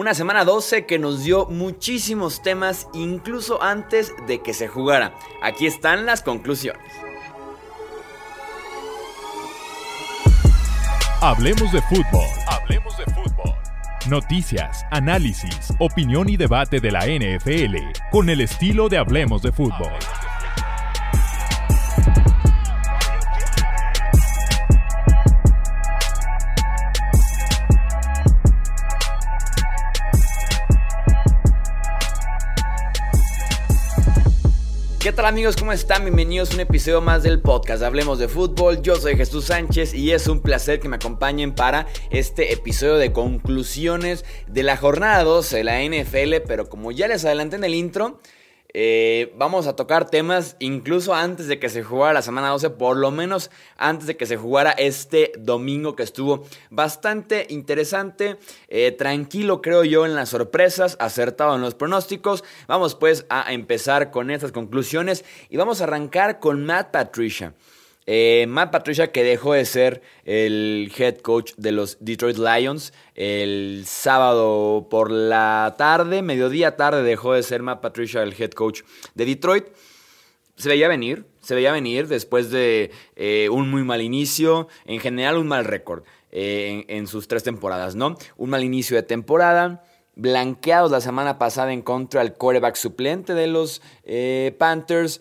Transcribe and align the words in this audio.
Una 0.00 0.14
semana 0.14 0.46
12 0.46 0.86
que 0.86 0.98
nos 0.98 1.24
dio 1.24 1.44
muchísimos 1.44 2.40
temas 2.40 2.88
incluso 2.94 3.62
antes 3.62 4.14
de 4.26 4.40
que 4.40 4.54
se 4.54 4.66
jugara. 4.66 5.12
Aquí 5.42 5.66
están 5.66 6.06
las 6.06 6.22
conclusiones. 6.22 6.90
Hablemos 11.20 11.70
de 11.70 11.82
fútbol. 11.82 12.26
Hablemos 12.48 12.96
de 12.96 13.04
fútbol. 13.12 13.54
Noticias, 14.08 14.86
análisis, 14.90 15.74
opinión 15.78 16.30
y 16.30 16.38
debate 16.38 16.80
de 16.80 16.92
la 16.92 17.00
NFL 17.00 17.76
con 18.10 18.30
el 18.30 18.40
estilo 18.40 18.88
de 18.88 18.96
Hablemos 18.96 19.42
de 19.42 19.52
fútbol. 19.52 19.92
Tal 35.20 35.26
amigos? 35.26 35.54
¿Cómo 35.54 35.74
están? 35.74 36.04
Bienvenidos 36.04 36.50
a 36.50 36.54
un 36.54 36.60
episodio 36.60 37.02
más 37.02 37.22
del 37.22 37.42
podcast 37.42 37.82
Hablemos 37.82 38.18
de 38.18 38.26
Fútbol. 38.26 38.80
Yo 38.80 38.96
soy 38.96 39.18
Jesús 39.18 39.44
Sánchez 39.44 39.92
y 39.92 40.12
es 40.12 40.26
un 40.28 40.40
placer 40.40 40.80
que 40.80 40.88
me 40.88 40.96
acompañen 40.96 41.54
para 41.54 41.86
este 42.08 42.54
episodio 42.54 42.94
de 42.94 43.12
conclusiones 43.12 44.24
de 44.46 44.62
la 44.62 44.78
jornada 44.78 45.22
12 45.22 45.58
de 45.58 45.64
la 45.64 45.82
NFL. 45.82 46.46
Pero 46.48 46.70
como 46.70 46.90
ya 46.90 47.06
les 47.06 47.26
adelanté 47.26 47.56
en 47.56 47.64
el 47.64 47.74
intro, 47.74 48.18
eh, 48.72 49.32
vamos 49.36 49.66
a 49.66 49.76
tocar 49.76 50.08
temas 50.10 50.56
incluso 50.58 51.14
antes 51.14 51.46
de 51.46 51.58
que 51.58 51.68
se 51.68 51.82
jugara 51.82 52.14
la 52.14 52.22
semana 52.22 52.48
12, 52.50 52.70
por 52.70 52.96
lo 52.96 53.10
menos 53.10 53.50
antes 53.76 54.06
de 54.06 54.16
que 54.16 54.26
se 54.26 54.36
jugara 54.36 54.70
este 54.72 55.32
domingo 55.38 55.96
que 55.96 56.02
estuvo 56.02 56.44
bastante 56.70 57.46
interesante, 57.50 58.38
eh, 58.68 58.92
tranquilo 58.92 59.60
creo 59.60 59.84
yo 59.84 60.06
en 60.06 60.14
las 60.14 60.28
sorpresas, 60.28 60.96
acertado 61.00 61.54
en 61.54 61.62
los 61.62 61.74
pronósticos. 61.74 62.44
Vamos 62.68 62.94
pues 62.94 63.26
a 63.28 63.52
empezar 63.52 64.10
con 64.10 64.30
estas 64.30 64.52
conclusiones 64.52 65.24
y 65.48 65.56
vamos 65.56 65.80
a 65.80 65.84
arrancar 65.84 66.38
con 66.38 66.64
Matt 66.64 66.90
Patricia. 66.90 67.54
Eh, 68.06 68.46
Matt 68.48 68.72
Patricia, 68.72 69.12
que 69.12 69.22
dejó 69.22 69.52
de 69.52 69.64
ser 69.64 70.02
el 70.24 70.90
head 70.96 71.18
coach 71.18 71.52
de 71.56 71.72
los 71.72 71.98
Detroit 72.00 72.38
Lions 72.38 72.92
el 73.14 73.84
sábado 73.86 74.88
por 74.90 75.10
la 75.10 75.74
tarde, 75.76 76.22
mediodía 76.22 76.76
tarde, 76.76 77.02
dejó 77.02 77.34
de 77.34 77.42
ser 77.42 77.62
Matt 77.62 77.80
Patricia 77.80 78.22
el 78.22 78.34
head 78.36 78.50
coach 78.50 78.82
de 79.14 79.26
Detroit. 79.26 79.66
Se 80.56 80.68
veía 80.68 80.88
venir, 80.88 81.24
se 81.40 81.54
veía 81.54 81.72
venir 81.72 82.08
después 82.08 82.50
de 82.50 82.90
eh, 83.16 83.48
un 83.50 83.70
muy 83.70 83.82
mal 83.84 84.02
inicio, 84.02 84.68
en 84.86 84.98
general 85.00 85.36
un 85.36 85.46
mal 85.46 85.64
récord 85.64 86.02
eh, 86.32 86.84
en, 86.88 87.06
sus 87.06 87.28
tres 87.28 87.42
temporadas, 87.42 87.94
¿no? 87.94 88.16
Un 88.36 88.50
mal 88.50 88.64
inicio 88.64 88.96
de 88.96 89.02
temporada, 89.02 89.84
blanqueados 90.16 90.90
la 90.90 91.00
semana 91.00 91.38
pasada 91.38 91.72
en 91.72 91.82
contra 91.82 92.22
del 92.22 92.34
quarterback 92.34 92.76
suplente 92.76 93.34
de 93.34 93.46
los 93.46 93.80
Panthers, 94.58 95.20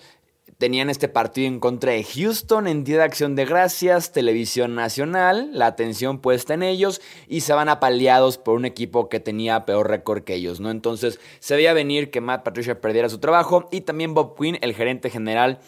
Tenían 0.59 0.89
este 0.89 1.07
partido 1.07 1.47
en 1.47 1.61
contra 1.61 1.93
de 1.93 2.03
Houston 2.03 2.67
en 2.67 2.83
Día 2.83 2.97
de 2.97 3.03
Acción 3.03 3.33
de 3.33 3.45
Gracias, 3.45 4.11
Televisión 4.11 4.75
Nacional, 4.75 5.51
la 5.53 5.67
atención 5.67 6.19
puesta 6.19 6.53
en 6.53 6.63
ellos 6.63 6.99
y 7.29 7.41
se 7.41 7.53
van 7.53 7.69
apaleados 7.69 8.37
por 8.37 8.57
un 8.57 8.65
equipo 8.65 9.07
que 9.07 9.21
tenía 9.21 9.65
peor 9.65 9.87
récord 9.87 10.25
que 10.25 10.35
ellos, 10.35 10.59
¿no? 10.59 10.69
Entonces 10.69 11.21
se 11.39 11.55
veía 11.55 11.71
venir 11.71 12.11
que 12.11 12.19
Matt 12.19 12.43
Patricia 12.43 12.81
perdiera 12.81 13.07
su 13.07 13.19
trabajo 13.19 13.69
y 13.71 13.79
también 13.79 14.13
Bob 14.13 14.37
Quinn, 14.37 14.57
el 14.59 14.73
gerente 14.73 15.09
general, 15.09 15.59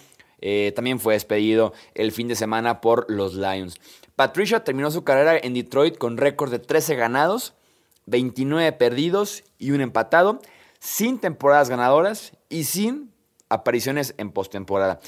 eh, 0.42 0.73
también 0.75 1.00
fue 1.00 1.14
despedido 1.14 1.72
el 1.95 2.12
fin 2.12 2.28
de 2.28 2.36
semana 2.36 2.81
por 2.81 3.09
los 3.09 3.36
Lions. 3.36 3.80
Patricia 4.17 4.66
terminó 4.66 4.92
su 4.92 5.06
carrera 5.06 5.38
en 5.42 5.53
Detroit 5.53 5.97
con 5.97 6.17
récord 6.17 6.52
de 6.52 6.59
13 6.59 6.97
ganados, 6.97 7.53
29 8.08 8.73
perdidos 8.73 9.45
y 9.58 9.72
un 9.72 9.80
empatado, 9.80 10.42
sin 10.80 11.17
temporadas 11.17 11.69
ganadoras 11.69 12.34
y 12.50 12.66
sin 12.66 13.11
apariciones 13.52 14.16
en 14.18 14.31
postemporada. 14.31 15.00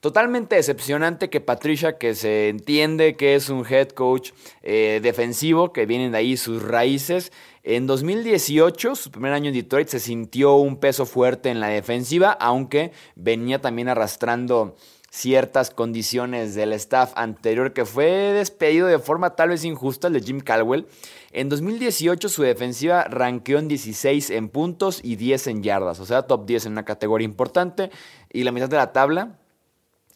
Totalmente 0.00 0.56
decepcionante 0.56 1.30
que 1.30 1.40
Patricia, 1.40 1.96
que 1.96 2.14
se 2.14 2.50
entiende 2.50 3.16
que 3.16 3.36
es 3.36 3.48
un 3.48 3.64
head 3.64 3.88
coach 3.88 4.32
eh, 4.62 5.00
defensivo, 5.02 5.72
que 5.72 5.86
vienen 5.86 6.12
de 6.12 6.18
ahí 6.18 6.36
sus 6.36 6.62
raíces, 6.62 7.32
en 7.62 7.86
2018, 7.86 8.94
su 8.94 9.10
primer 9.10 9.32
año 9.32 9.48
en 9.48 9.54
Detroit, 9.54 9.88
se 9.88 9.98
sintió 9.98 10.56
un 10.56 10.76
peso 10.76 11.06
fuerte 11.06 11.48
en 11.48 11.60
la 11.60 11.68
defensiva, 11.68 12.30
aunque 12.32 12.92
venía 13.16 13.62
también 13.62 13.88
arrastrando 13.88 14.76
ciertas 15.14 15.70
condiciones 15.70 16.56
del 16.56 16.72
staff 16.72 17.12
anterior 17.14 17.72
que 17.72 17.84
fue 17.84 18.06
despedido 18.32 18.88
de 18.88 18.98
forma 18.98 19.36
tal 19.36 19.50
vez 19.50 19.64
injusta, 19.64 20.08
el 20.08 20.14
de 20.14 20.20
Jim 20.20 20.40
Caldwell. 20.40 20.88
En 21.30 21.48
2018 21.48 22.28
su 22.28 22.42
defensiva 22.42 23.04
ranqueó 23.04 23.60
en 23.60 23.68
16 23.68 24.30
en 24.30 24.48
puntos 24.48 24.98
y 25.04 25.14
10 25.14 25.46
en 25.46 25.62
yardas, 25.62 26.00
o 26.00 26.04
sea, 26.04 26.22
top 26.22 26.46
10 26.46 26.66
en 26.66 26.72
una 26.72 26.84
categoría 26.84 27.24
importante 27.26 27.90
y 28.32 28.42
la 28.42 28.50
mitad 28.50 28.68
de 28.68 28.76
la 28.76 28.92
tabla 28.92 29.38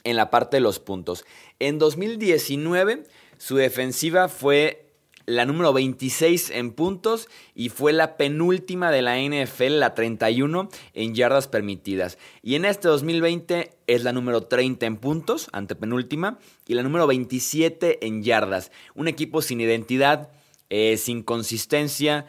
en 0.02 0.16
la 0.16 0.30
parte 0.30 0.56
de 0.56 0.62
los 0.62 0.80
puntos. 0.80 1.24
En 1.60 1.78
2019 1.78 3.04
su 3.36 3.54
defensiva 3.54 4.26
fue 4.26 4.87
la 5.28 5.44
número 5.44 5.74
26 5.74 6.48
en 6.50 6.72
puntos 6.72 7.28
y 7.54 7.68
fue 7.68 7.92
la 7.92 8.16
penúltima 8.16 8.90
de 8.90 9.02
la 9.02 9.18
NFL, 9.18 9.78
la 9.78 9.92
31 9.92 10.70
en 10.94 11.14
yardas 11.14 11.48
permitidas. 11.48 12.16
Y 12.42 12.54
en 12.54 12.64
este 12.64 12.88
2020 12.88 13.76
es 13.86 14.04
la 14.04 14.12
número 14.12 14.44
30 14.44 14.86
en 14.86 14.96
puntos, 14.96 15.50
antepenúltima, 15.52 16.38
y 16.66 16.74
la 16.74 16.82
número 16.82 17.06
27 17.06 18.06
en 18.06 18.22
yardas. 18.22 18.72
Un 18.94 19.06
equipo 19.06 19.42
sin 19.42 19.60
identidad, 19.60 20.30
eh, 20.70 20.96
sin 20.96 21.22
consistencia, 21.22 22.24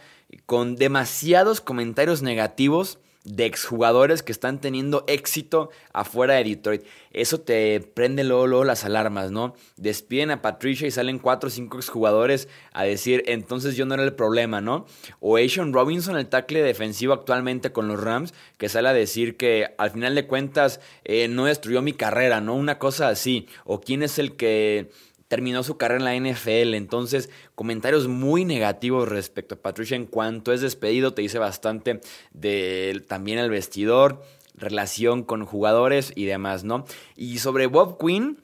con 0.45 0.75
demasiados 0.75 1.61
comentarios 1.61 2.21
negativos 2.21 2.99
de 3.29 3.45
exjugadores 3.45 4.23
que 4.23 4.31
están 4.31 4.59
teniendo 4.59 5.03
éxito 5.07 5.69
afuera 5.93 6.33
de 6.35 6.43
Detroit. 6.45 6.83
Eso 7.11 7.39
te 7.39 7.79
prende 7.79 8.23
luego, 8.23 8.63
las 8.63 8.85
alarmas, 8.85 9.31
¿no? 9.31 9.55
Despiden 9.77 10.31
a 10.31 10.41
Patricia 10.41 10.87
y 10.87 10.91
salen 10.91 11.19
cuatro 11.19 11.47
o 11.47 11.51
cinco 11.51 11.77
exjugadores 11.77 12.47
a 12.73 12.83
decir, 12.83 13.23
entonces 13.27 13.75
yo 13.75 13.85
no 13.85 13.93
era 13.93 14.03
el 14.03 14.13
problema, 14.13 14.61
¿no? 14.61 14.85
O 15.19 15.37
Asian 15.37 15.73
Robinson, 15.73 16.17
el 16.17 16.27
tackle 16.27 16.63
defensivo 16.63 17.13
actualmente 17.13 17.71
con 17.71 17.87
los 17.87 18.01
Rams, 18.01 18.33
que 18.57 18.69
sale 18.69 18.89
a 18.89 18.93
decir 18.93 19.37
que 19.37 19.75
al 19.77 19.91
final 19.91 20.15
de 20.15 20.25
cuentas 20.25 20.79
eh, 21.03 21.27
no 21.27 21.45
destruyó 21.45 21.81
mi 21.81 21.93
carrera, 21.93 22.41
¿no? 22.41 22.55
Una 22.55 22.79
cosa 22.79 23.09
así. 23.09 23.47
O 23.63 23.79
quién 23.79 24.01
es 24.01 24.17
el 24.17 24.35
que 24.35 24.89
terminó 25.29 25.63
su 25.63 25.77
carrera 25.77 26.15
en 26.15 26.25
la 26.25 26.31
NFL. 26.31 26.73
Entonces, 26.73 27.29
comentarios 27.55 28.09
muy 28.09 28.43
negativos 28.43 29.07
respecto 29.07 29.55
a 29.55 29.61
Patricia 29.61 29.95
en 29.95 30.05
cuanto 30.05 30.51
es 30.51 30.59
despedido. 30.59 31.13
Te 31.13 31.21
dice 31.21 31.39
bastante 31.39 32.01
de 32.33 33.01
también 33.07 33.39
el 33.39 33.49
vestidor, 33.49 34.21
relación 34.55 35.23
con 35.23 35.45
jugadores 35.45 36.11
y 36.15 36.25
demás, 36.25 36.65
¿no? 36.65 36.83
Y 37.15 37.37
sobre 37.37 37.67
Bob 37.67 37.97
Quinn, 37.97 38.41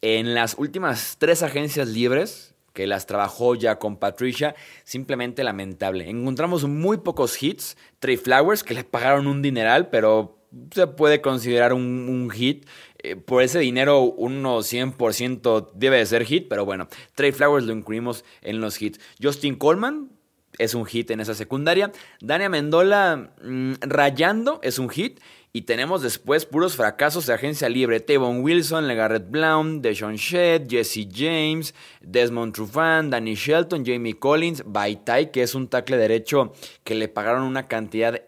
en 0.00 0.34
las 0.34 0.56
últimas 0.58 1.16
tres 1.18 1.42
agencias 1.42 1.88
libres 1.88 2.54
que 2.72 2.86
las 2.88 3.06
trabajó 3.06 3.54
ya 3.54 3.78
con 3.78 3.98
Patricia, 3.98 4.56
simplemente 4.82 5.44
lamentable. 5.44 6.10
Encontramos 6.10 6.64
muy 6.64 6.98
pocos 6.98 7.40
hits. 7.40 7.76
Trey 8.00 8.16
Flowers, 8.16 8.64
que 8.64 8.74
le 8.74 8.82
pagaron 8.82 9.28
un 9.28 9.42
dineral, 9.42 9.90
pero 9.90 10.38
se 10.72 10.86
puede 10.88 11.20
considerar 11.20 11.72
un, 11.72 12.08
un 12.08 12.30
hit. 12.30 12.66
Eh, 13.04 13.16
por 13.16 13.42
ese 13.42 13.58
dinero, 13.58 14.00
uno 14.00 14.60
100% 14.60 15.72
debe 15.74 15.98
de 15.98 16.06
ser 16.06 16.24
hit, 16.24 16.48
pero 16.48 16.64
bueno, 16.64 16.88
Trey 17.14 17.32
Flowers 17.32 17.66
lo 17.66 17.74
incluimos 17.74 18.24
en 18.40 18.62
los 18.62 18.80
hits. 18.80 18.98
Justin 19.22 19.56
Coleman 19.56 20.10
es 20.56 20.74
un 20.74 20.86
hit 20.86 21.10
en 21.10 21.20
esa 21.20 21.34
secundaria. 21.34 21.92
Dania 22.22 22.48
Mendola 22.48 23.32
mm, 23.42 23.74
rayando 23.80 24.58
es 24.62 24.78
un 24.78 24.88
hit. 24.88 25.20
Y 25.52 25.62
tenemos 25.62 26.02
después 26.02 26.46
puros 26.46 26.74
fracasos 26.76 27.26
de 27.26 27.34
agencia 27.34 27.68
libre. 27.68 28.00
Tavon 28.00 28.40
Wilson, 28.42 28.88
LeGarrette 28.88 29.30
Blount, 29.30 29.82
Deshaun 29.82 30.16
Shedd, 30.16 30.66
Jesse 30.68 31.06
James, 31.08 31.74
Desmond 32.00 32.54
Trufant, 32.54 33.12
Danny 33.12 33.34
Shelton, 33.34 33.84
Jamie 33.84 34.18
Collins, 34.18 34.64
Baitai, 34.66 35.30
que 35.30 35.42
es 35.42 35.54
un 35.54 35.68
tackle 35.68 35.98
derecho 35.98 36.54
que 36.82 36.96
le 36.96 37.06
pagaron 37.06 37.44
una 37.44 37.68
cantidad 37.68 38.20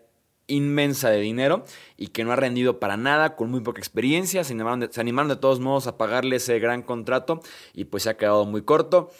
inmensa 0.48 1.10
de 1.10 1.20
dinero 1.20 1.64
y 1.96 2.08
que 2.08 2.24
no 2.24 2.32
ha 2.32 2.36
rendido 2.36 2.78
para 2.78 2.96
nada, 2.96 3.36
con 3.36 3.50
muy 3.50 3.60
poca 3.60 3.80
experiencia. 3.80 4.44
Se 4.44 4.52
animaron, 4.52 4.80
de, 5.28 5.36
todos 5.36 5.60
modos 5.60 5.86
a 5.86 5.96
pagarle 5.96 6.36
ese 6.36 6.58
gran 6.58 6.82
contrato 6.82 7.40
y 7.74 7.84
pues 7.84 8.04
se 8.04 8.10
ha 8.10 8.16
quedado 8.16 8.44
muy 8.44 8.62
corto. 8.62 9.10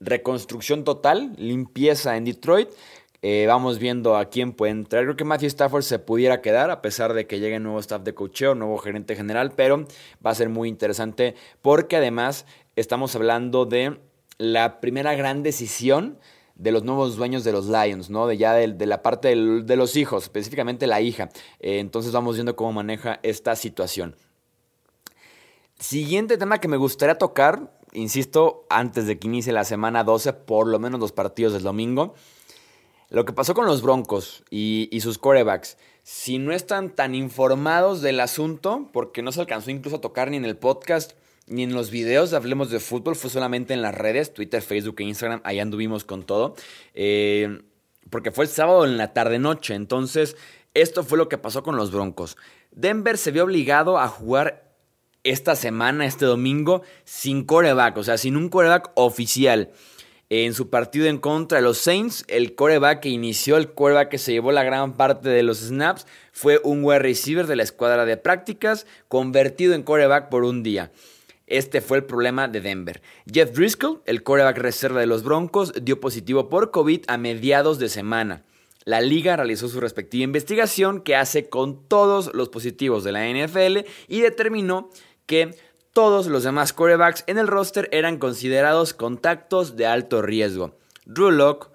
Reconstrucción 0.00 0.84
total, 0.84 1.32
limpieza 1.36 2.16
en 2.16 2.24
Detroit. 2.24 2.68
Eh, 3.22 3.46
vamos 3.48 3.78
viendo 3.78 4.16
a 4.16 4.26
quién 4.26 4.52
puede 4.52 4.72
entrar. 4.72 5.04
Creo 5.04 5.16
que 5.16 5.24
Matthew 5.24 5.48
Stafford 5.48 5.82
se 5.82 5.98
pudiera 5.98 6.42
quedar 6.42 6.70
a 6.70 6.82
pesar 6.82 7.14
de 7.14 7.26
que 7.26 7.40
llegue 7.40 7.58
nuevo 7.58 7.80
staff 7.80 8.02
de 8.02 8.14
cocheo, 8.14 8.54
nuevo 8.54 8.76
gerente 8.78 9.16
general, 9.16 9.52
pero 9.56 9.86
va 10.24 10.30
a 10.30 10.34
ser 10.34 10.48
muy 10.48 10.68
interesante 10.68 11.34
porque 11.62 11.96
además 11.96 12.46
estamos 12.76 13.16
hablando 13.16 13.64
de 13.64 13.98
la 14.38 14.80
primera 14.80 15.14
gran 15.14 15.42
decisión 15.42 16.18
de 16.56 16.72
los 16.72 16.82
nuevos 16.84 17.16
dueños 17.16 17.44
de 17.44 17.52
los 17.52 17.66
Lions, 17.66 18.10
¿no? 18.10 18.26
De 18.26 18.36
ya 18.36 18.54
de, 18.54 18.86
la 18.86 19.02
parte 19.02 19.28
de 19.28 19.76
los 19.76 19.96
hijos, 19.96 20.24
específicamente 20.24 20.86
la 20.86 21.00
hija. 21.00 21.28
Eh, 21.60 21.78
entonces 21.78 22.12
vamos 22.12 22.36
viendo 22.36 22.56
cómo 22.56 22.72
maneja 22.72 23.20
esta 23.22 23.54
situación. 23.56 24.16
Siguiente 25.78 26.38
tema 26.38 26.58
que 26.58 26.68
me 26.68 26.78
gustaría 26.78 27.18
tocar, 27.18 27.78
insisto, 27.92 28.64
antes 28.70 29.06
de 29.06 29.18
que 29.18 29.28
inicie 29.28 29.52
la 29.52 29.64
semana 29.64 30.02
12, 30.02 30.32
por 30.32 30.66
lo 30.66 30.78
menos 30.78 30.98
los 30.98 31.12
partidos 31.12 31.52
del 31.52 31.62
domingo. 31.62 32.14
Lo 33.10 33.24
que 33.26 33.34
pasó 33.34 33.54
con 33.54 33.66
los 33.66 33.82
Broncos 33.82 34.42
y, 34.50 34.88
y 34.90 35.02
sus 35.02 35.18
corebacks, 35.18 35.76
si 36.02 36.38
no 36.38 36.52
están 36.52 36.90
tan 36.90 37.14
informados 37.14 38.00
del 38.00 38.18
asunto, 38.20 38.88
porque 38.92 39.22
no 39.22 39.30
se 39.30 39.40
alcanzó 39.40 39.70
incluso 39.70 39.96
a 39.96 40.00
tocar 40.00 40.30
ni 40.30 40.38
en 40.38 40.44
el 40.46 40.56
podcast, 40.56 41.12
ni 41.46 41.62
en 41.62 41.74
los 41.74 41.90
videos 41.90 42.30
de 42.30 42.36
Hablemos 42.36 42.70
de 42.70 42.80
Fútbol, 42.80 43.16
fue 43.16 43.30
solamente 43.30 43.74
en 43.74 43.82
las 43.82 43.94
redes, 43.94 44.34
Twitter, 44.34 44.62
Facebook 44.62 44.96
e 44.98 45.04
Instagram, 45.04 45.40
ahí 45.44 45.60
anduvimos 45.60 46.04
con 46.04 46.24
todo. 46.24 46.56
Eh, 46.94 47.60
porque 48.10 48.30
fue 48.30 48.44
el 48.44 48.50
sábado 48.50 48.84
en 48.84 48.96
la 48.96 49.12
tarde-noche, 49.12 49.74
entonces 49.74 50.36
esto 50.74 51.04
fue 51.04 51.18
lo 51.18 51.28
que 51.28 51.38
pasó 51.38 51.62
con 51.62 51.76
los 51.76 51.90
Broncos. 51.90 52.36
Denver 52.70 53.16
se 53.16 53.30
vio 53.30 53.44
obligado 53.44 53.98
a 53.98 54.08
jugar 54.08 54.66
esta 55.24 55.56
semana, 55.56 56.06
este 56.06 56.24
domingo, 56.24 56.82
sin 57.04 57.44
coreback, 57.44 57.96
o 57.96 58.04
sea, 58.04 58.18
sin 58.18 58.36
un 58.36 58.48
coreback 58.48 58.90
oficial. 58.94 59.70
En 60.28 60.54
su 60.54 60.70
partido 60.70 61.06
en 61.06 61.18
contra 61.18 61.58
de 61.58 61.62
los 61.62 61.78
Saints, 61.78 62.24
el 62.28 62.56
coreback 62.56 63.00
que 63.00 63.08
inició, 63.08 63.56
el 63.56 63.72
coreback 63.72 64.08
que 64.08 64.18
se 64.18 64.32
llevó 64.32 64.50
la 64.50 64.64
gran 64.64 64.96
parte 64.96 65.28
de 65.28 65.44
los 65.44 65.58
snaps, 65.58 66.06
fue 66.32 66.60
un 66.64 66.84
wide 66.84 66.98
receiver 66.98 67.46
de 67.46 67.56
la 67.56 67.62
escuadra 67.62 68.04
de 68.04 68.16
prácticas, 68.16 68.86
convertido 69.08 69.74
en 69.74 69.84
coreback 69.84 70.28
por 70.28 70.44
un 70.44 70.62
día. 70.64 70.90
Este 71.46 71.80
fue 71.80 71.98
el 71.98 72.04
problema 72.04 72.48
de 72.48 72.60
Denver. 72.60 73.02
Jeff 73.30 73.52
Driscoll, 73.52 74.02
el 74.04 74.22
coreback 74.22 74.58
reserva 74.58 75.00
de 75.00 75.06
los 75.06 75.22
Broncos, 75.22 75.72
dio 75.80 76.00
positivo 76.00 76.48
por 76.48 76.70
COVID 76.70 77.04
a 77.06 77.18
mediados 77.18 77.78
de 77.78 77.88
semana. 77.88 78.42
La 78.84 79.00
liga 79.00 79.36
realizó 79.36 79.68
su 79.68 79.80
respectiva 79.80 80.24
investigación 80.24 81.00
que 81.00 81.16
hace 81.16 81.48
con 81.48 81.88
todos 81.88 82.32
los 82.34 82.48
positivos 82.48 83.04
de 83.04 83.12
la 83.12 83.28
NFL 83.28 83.88
y 84.08 84.20
determinó 84.20 84.90
que 85.26 85.56
todos 85.92 86.26
los 86.26 86.44
demás 86.44 86.72
corebacks 86.72 87.24
en 87.26 87.38
el 87.38 87.46
roster 87.46 87.88
eran 87.90 88.18
considerados 88.18 88.92
contactos 88.92 89.76
de 89.76 89.86
alto 89.86 90.22
riesgo. 90.22 90.76
Drew 91.04 91.30
Locke, 91.30 91.68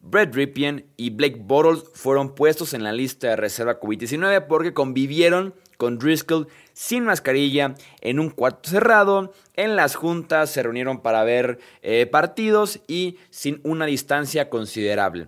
Brett 0.00 0.34
Ripien 0.34 0.86
y 0.96 1.10
Blake 1.10 1.38
Bottles 1.40 1.84
fueron 1.94 2.34
puestos 2.34 2.74
en 2.74 2.82
la 2.82 2.92
lista 2.92 3.28
de 3.28 3.36
reserva 3.36 3.80
COVID-19 3.80 4.46
porque 4.46 4.74
convivieron 4.74 5.54
con 5.76 5.98
Driscoll 5.98 6.48
sin 6.78 7.06
mascarilla 7.06 7.74
en 8.02 8.20
un 8.20 8.30
cuarto 8.30 8.70
cerrado. 8.70 9.32
En 9.54 9.74
las 9.74 9.96
juntas 9.96 10.50
se 10.50 10.62
reunieron 10.62 11.00
para 11.00 11.24
ver 11.24 11.58
eh, 11.82 12.06
partidos 12.06 12.78
y 12.86 13.16
sin 13.30 13.60
una 13.64 13.84
distancia 13.84 14.48
considerable. 14.48 15.26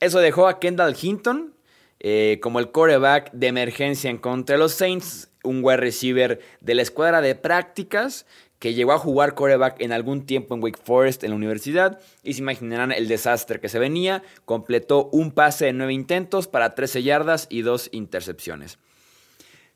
Eso 0.00 0.18
dejó 0.18 0.48
a 0.48 0.58
Kendall 0.58 0.96
Hinton 1.00 1.54
eh, 2.00 2.40
como 2.42 2.58
el 2.58 2.72
coreback 2.72 3.30
de 3.30 3.46
emergencia 3.46 4.10
en 4.10 4.18
contra 4.18 4.54
de 4.56 4.58
los 4.58 4.72
Saints, 4.72 5.30
un 5.44 5.60
wide 5.62 5.76
receiver 5.76 6.40
de 6.60 6.74
la 6.74 6.82
escuadra 6.82 7.20
de 7.20 7.36
prácticas 7.36 8.26
que 8.58 8.74
llegó 8.74 8.90
a 8.92 8.98
jugar 8.98 9.36
coreback 9.36 9.80
en 9.80 9.92
algún 9.92 10.26
tiempo 10.26 10.56
en 10.56 10.64
Wake 10.64 10.80
Forest 10.82 11.22
en 11.22 11.30
la 11.30 11.36
universidad 11.36 12.00
y 12.24 12.34
se 12.34 12.40
imaginarán 12.40 12.90
el 12.90 13.06
desastre 13.06 13.60
que 13.60 13.68
se 13.68 13.78
venía, 13.78 14.24
completó 14.44 15.08
un 15.12 15.30
pase 15.30 15.66
de 15.66 15.74
nueve 15.74 15.92
intentos 15.92 16.48
para 16.48 16.74
13 16.74 17.04
yardas 17.04 17.46
y 17.50 17.62
dos 17.62 17.88
intercepciones. 17.92 18.80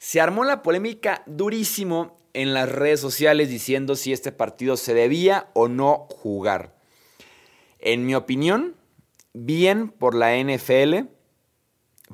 Se 0.02 0.20
armó 0.20 0.42
la 0.42 0.64
polémica 0.64 1.22
durísimo 1.26 2.16
en 2.32 2.54
las 2.54 2.68
redes 2.68 2.98
sociales 2.98 3.48
diciendo 3.48 3.94
si 3.94 4.12
este 4.12 4.32
partido 4.32 4.76
se 4.76 4.94
debía 4.94 5.48
o 5.54 5.68
no 5.68 6.08
jugar. 6.10 6.74
En 7.78 8.04
mi 8.04 8.16
opinión, 8.16 8.74
bien 9.32 9.90
por 9.90 10.16
la 10.16 10.36
NFL 10.36 11.06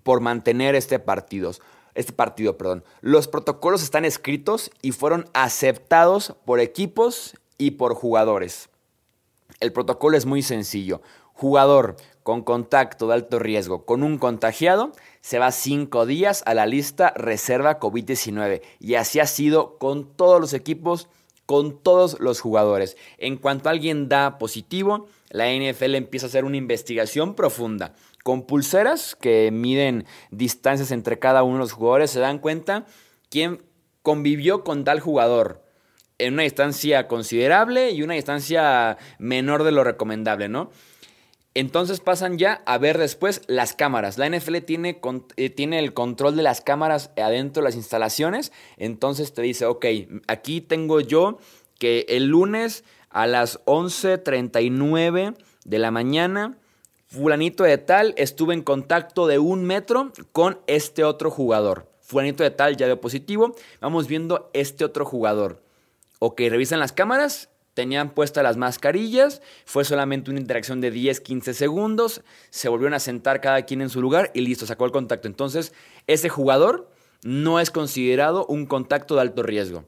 por 0.02 0.20
mantener 0.20 0.74
este 0.74 0.98
partido. 0.98 1.52
Este 1.94 2.12
partido, 2.12 2.58
perdón. 2.58 2.84
Los 3.00 3.26
protocolos 3.26 3.82
están 3.82 4.04
escritos 4.04 4.70
y 4.82 4.92
fueron 4.92 5.24
aceptados 5.32 6.34
por 6.44 6.60
equipos 6.60 7.36
y 7.56 7.70
por 7.70 7.94
jugadores. 7.94 8.68
El 9.60 9.72
protocolo 9.72 10.18
es 10.18 10.26
muy 10.26 10.42
sencillo. 10.42 11.00
Jugador 11.32 11.96
con 12.28 12.42
contacto 12.42 13.08
de 13.08 13.14
alto 13.14 13.38
riesgo 13.38 13.86
con 13.86 14.02
un 14.02 14.18
contagiado 14.18 14.92
se 15.22 15.38
va 15.38 15.50
cinco 15.50 16.04
días 16.04 16.42
a 16.44 16.52
la 16.52 16.66
lista 16.66 17.14
reserva 17.16 17.80
COVID-19. 17.80 18.60
Y 18.80 18.96
así 18.96 19.18
ha 19.18 19.24
sido 19.24 19.78
con 19.78 20.14
todos 20.14 20.38
los 20.38 20.52
equipos, 20.52 21.08
con 21.46 21.82
todos 21.82 22.20
los 22.20 22.40
jugadores. 22.40 22.98
En 23.16 23.38
cuanto 23.38 23.70
alguien 23.70 24.10
da 24.10 24.36
positivo, 24.36 25.06
la 25.30 25.50
NFL 25.50 25.94
empieza 25.94 26.26
a 26.26 26.28
hacer 26.28 26.44
una 26.44 26.58
investigación 26.58 27.34
profunda. 27.34 27.94
Con 28.22 28.42
pulseras 28.42 29.16
que 29.16 29.48
miden 29.50 30.04
distancias 30.30 30.90
entre 30.90 31.18
cada 31.18 31.42
uno 31.44 31.54
de 31.54 31.60
los 31.60 31.72
jugadores, 31.72 32.10
se 32.10 32.20
dan 32.20 32.40
cuenta 32.40 32.84
quién 33.30 33.62
convivió 34.02 34.64
con 34.64 34.84
tal 34.84 35.00
jugador 35.00 35.64
en 36.18 36.34
una 36.34 36.42
distancia 36.42 37.08
considerable 37.08 37.92
y 37.92 38.02
una 38.02 38.12
distancia 38.12 38.98
menor 39.18 39.62
de 39.62 39.72
lo 39.72 39.82
recomendable, 39.82 40.50
¿no? 40.50 40.70
Entonces 41.58 41.98
pasan 41.98 42.38
ya 42.38 42.62
a 42.66 42.78
ver 42.78 42.98
después 42.98 43.42
las 43.48 43.74
cámaras. 43.74 44.16
La 44.16 44.28
NFL 44.30 44.58
tiene, 44.58 45.00
eh, 45.36 45.50
tiene, 45.50 45.80
el 45.80 45.92
control 45.92 46.36
de 46.36 46.44
las 46.44 46.60
cámaras 46.60 47.10
adentro 47.16 47.60
de 47.60 47.68
las 47.68 47.74
instalaciones. 47.74 48.52
Entonces 48.76 49.34
te 49.34 49.42
dice, 49.42 49.66
ok, 49.66 49.86
aquí 50.28 50.60
tengo 50.60 51.00
yo 51.00 51.38
que 51.80 52.06
el 52.10 52.26
lunes 52.26 52.84
a 53.10 53.26
las 53.26 53.58
11.39 53.64 55.34
de 55.64 55.78
la 55.80 55.90
mañana, 55.90 56.56
fulanito 57.08 57.64
de 57.64 57.78
tal 57.78 58.14
estuve 58.16 58.54
en 58.54 58.62
contacto 58.62 59.26
de 59.26 59.40
un 59.40 59.64
metro 59.64 60.12
con 60.30 60.60
este 60.68 61.02
otro 61.02 61.28
jugador. 61.28 61.90
Fulanito 62.02 62.44
de 62.44 62.52
tal 62.52 62.76
ya 62.76 62.86
dio 62.86 63.00
positivo. 63.00 63.56
Vamos 63.80 64.06
viendo 64.06 64.48
este 64.52 64.84
otro 64.84 65.04
jugador. 65.04 65.60
Ok, 66.20 66.38
revisan 66.38 66.78
las 66.78 66.92
cámaras 66.92 67.48
tenían 67.78 68.10
puestas 68.10 68.42
las 68.42 68.56
mascarillas, 68.56 69.40
fue 69.64 69.84
solamente 69.84 70.32
una 70.32 70.40
interacción 70.40 70.80
de 70.80 70.90
10, 70.90 71.20
15 71.20 71.54
segundos, 71.54 72.22
se 72.50 72.68
volvieron 72.68 72.92
a 72.92 72.98
sentar 72.98 73.40
cada 73.40 73.62
quien 73.62 73.82
en 73.82 73.88
su 73.88 74.02
lugar 74.02 74.32
y 74.34 74.40
listo, 74.40 74.66
sacó 74.66 74.84
el 74.84 74.90
contacto. 74.90 75.28
Entonces, 75.28 75.72
ese 76.08 76.28
jugador 76.28 76.90
no 77.22 77.60
es 77.60 77.70
considerado 77.70 78.46
un 78.46 78.66
contacto 78.66 79.14
de 79.14 79.20
alto 79.20 79.44
riesgo. 79.44 79.84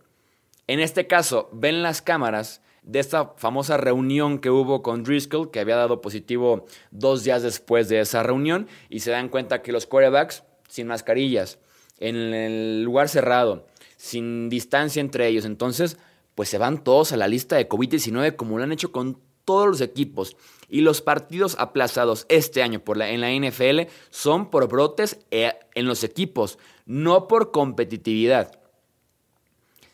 En 0.69 0.79
este 0.79 1.09
caso, 1.09 1.49
ven 1.53 1.83
las 1.83 2.01
cámaras 2.01 2.63
de 2.85 3.01
esta 3.01 3.33
famosa 3.37 3.77
reunión 3.77 4.39
que 4.39 4.51
hubo 4.51 4.83
con 4.83 5.03
Driscoll, 5.03 5.51
que 5.51 5.59
había 5.59 5.75
dado 5.75 6.01
positivo 6.01 6.67
dos 6.93 7.25
días 7.25 7.43
después 7.43 7.89
de 7.89 7.99
esa 7.99 8.23
reunión, 8.23 8.69
y 8.89 9.01
se 9.01 9.11
dan 9.11 9.29
cuenta 9.29 9.63
que 9.63 9.73
los 9.73 9.87
quarterbacks, 9.87 10.45
sin 10.69 10.87
mascarillas, 10.87 11.59
en 11.99 12.15
el 12.15 12.85
lugar 12.85 13.09
cerrado, 13.09 13.67
sin 13.97 14.49
distancia 14.49 15.01
entre 15.01 15.27
ellos, 15.27 15.45
entonces 15.45 15.99
pues 16.41 16.49
se 16.49 16.57
van 16.57 16.83
todos 16.83 17.13
a 17.13 17.19
la 17.19 17.29
lista 17.29 17.57
de 17.57 17.69
COVID-19 17.69 18.35
como 18.35 18.57
lo 18.57 18.65
han 18.65 18.73
hecho 18.73 18.93
con 18.93 19.21
todos 19.45 19.67
los 19.67 19.81
equipos. 19.83 20.39
Y 20.71 20.81
los 20.81 21.03
partidos 21.03 21.55
aplazados 21.59 22.25
este 22.31 22.63
año 22.63 22.81
por 22.83 22.97
la, 22.97 23.11
en 23.11 23.21
la 23.21 23.31
NFL 23.31 23.93
son 24.09 24.51
por 24.51 24.67
brotes 24.67 25.19
eh, 25.31 25.53
en 25.75 25.85
los 25.85 26.03
equipos, 26.03 26.59
no 26.87 27.29
por 27.29 27.51
competitividad. 27.51 28.59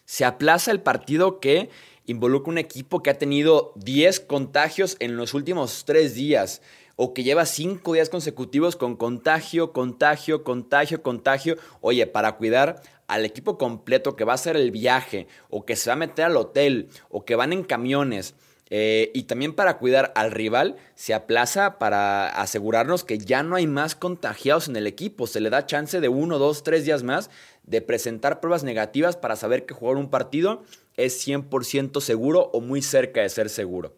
Se 0.05 0.25
aplaza 0.25 0.71
el 0.71 0.83
partido 0.83 1.41
que 1.41 1.69
involucra 2.05 2.53
un 2.53 2.59
equipo 2.59 3.03
que 3.03 3.11
ha 3.11 3.19
tenido 3.19 3.73
10 3.75 4.21
contagios 4.21 4.97
en 5.01 5.17
los 5.17 5.35
últimos 5.35 5.85
3 5.85 6.15
días 6.15 6.63
o 6.95 7.13
que 7.13 7.25
lleva 7.25 7.45
5 7.45 7.93
días 7.93 8.09
consecutivos 8.09 8.77
con 8.77 8.95
contagio, 8.95 9.73
contagio, 9.73 10.45
contagio, 10.45 11.03
contagio. 11.03 11.57
Oye, 11.81 12.07
para 12.07 12.37
cuidar 12.37 12.83
al 13.09 13.25
equipo 13.25 13.59
completo 13.59 14.17
que 14.17 14.25
va 14.25 14.33
a 14.33 14.37
hacer 14.37 14.57
el 14.57 14.71
viaje 14.71 15.29
o 15.51 15.65
que 15.65 15.77
se 15.77 15.91
va 15.91 15.95
a 15.95 15.97
meter 15.97 16.27
al 16.27 16.37
hotel 16.37 16.89
o 17.09 17.25
que 17.25 17.37
van 17.37 17.53
en 17.53 17.63
camiones. 17.63 18.35
Eh, 18.69 19.13
y 19.15 19.25
también 19.25 19.55
para 19.55 19.79
cuidar 19.79 20.13
al 20.17 20.33
rival, 20.33 20.77
se 20.97 21.15
aplaza 21.15 21.79
para 21.79 22.29
asegurarnos 22.29 23.05
que 23.05 23.19
ya 23.19 23.45
no 23.45 23.55
hay 23.55 23.67
más 23.67 23.95
contagiados 23.95 24.69
en 24.69 24.77
el 24.77 24.87
equipo. 24.87 25.27
Se 25.27 25.41
le 25.41 25.51
da 25.51 25.67
chance 25.67 26.01
de 26.01 26.09
uno, 26.09 26.39
dos, 26.39 26.65
tres 26.65 26.85
días 26.85 27.03
más 27.05 27.31
de 27.63 27.81
presentar 27.81 28.41
pruebas 28.41 28.65
negativas 28.65 29.17
para 29.17 29.37
saber 29.37 29.67
que 29.67 29.75
jugar 29.75 29.97
un 29.97 30.11
partido 30.11 30.65
es 30.97 31.27
100% 31.27 32.01
seguro 32.01 32.51
o 32.53 32.61
muy 32.61 32.83
cerca 32.83 33.21
de 33.21 33.29
ser 33.29 33.51
seguro. 33.51 33.95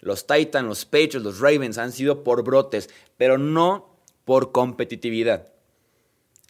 Los 0.00 0.26
Titans, 0.26 0.66
los 0.66 0.84
Patriots, 0.86 1.22
los 1.22 1.40
Ravens 1.40 1.78
han 1.78 1.92
sido 1.92 2.24
por 2.24 2.42
brotes, 2.42 2.88
pero 3.16 3.36
no 3.38 3.94
por 4.24 4.50
competitividad. 4.50 5.52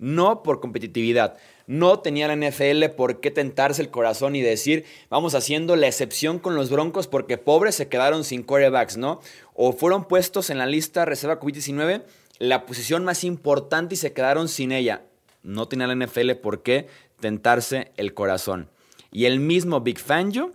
No 0.00 0.42
por 0.42 0.60
competitividad. 0.60 1.36
No 1.68 2.00
tenía 2.00 2.26
la 2.26 2.34
NFL 2.34 2.86
por 2.96 3.20
qué 3.20 3.30
tentarse 3.30 3.80
el 3.80 3.90
corazón 3.90 4.34
y 4.34 4.40
decir, 4.40 4.84
vamos 5.10 5.36
haciendo 5.36 5.76
la 5.76 5.86
excepción 5.86 6.40
con 6.40 6.56
los 6.56 6.70
Broncos 6.70 7.06
porque 7.06 7.38
pobres 7.38 7.76
se 7.76 7.86
quedaron 7.86 8.24
sin 8.24 8.42
quarterbacks, 8.42 8.96
¿no? 8.96 9.20
O 9.54 9.72
fueron 9.72 10.08
puestos 10.08 10.50
en 10.50 10.58
la 10.58 10.66
lista 10.66 11.04
reserva 11.04 11.38
COVID-19 11.38 12.02
la 12.40 12.64
posición 12.64 13.04
más 13.04 13.22
importante 13.22 13.94
y 13.94 13.98
se 13.98 14.12
quedaron 14.12 14.48
sin 14.48 14.72
ella. 14.72 15.02
No 15.42 15.68
tenía 15.68 15.86
la 15.86 15.94
NFL 15.94 16.32
por 16.42 16.62
qué 16.62 16.88
tentarse 17.20 17.92
el 17.98 18.14
corazón. 18.14 18.68
Y 19.12 19.26
el 19.26 19.38
mismo 19.38 19.80
Big 19.80 19.98
Fangio 19.98 20.52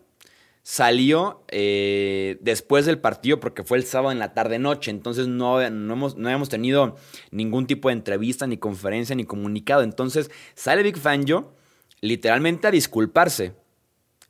salió 0.67 1.43
eh, 1.50 2.39
después 2.41 2.88
del 2.88 2.98
partido 2.98 3.39
porque 3.39 3.63
fue 3.63 3.77
el 3.77 3.84
sábado 3.84 4.12
en 4.12 4.17
la 4.17 4.34
tarde-noche, 4.34 4.89
entonces 4.89 5.27
no, 5.27 5.69
no, 5.69 5.93
hemos, 5.93 6.15
no 6.17 6.27
hemos 6.27 6.50
tenido 6.50 6.95
ningún 7.29 7.67
tipo 7.67 7.89
de 7.89 7.93
entrevista, 7.93 8.48
ni 8.48 8.57
conferencia, 8.57 9.15
ni 9.15 9.25
comunicado. 9.25 9.84
Entonces 9.84 10.31
sale 10.55 10.81
Big 10.81 10.98
Fangio 10.98 11.53
literalmente 12.01 12.65
a 12.65 12.72
disculparse, 12.72 13.53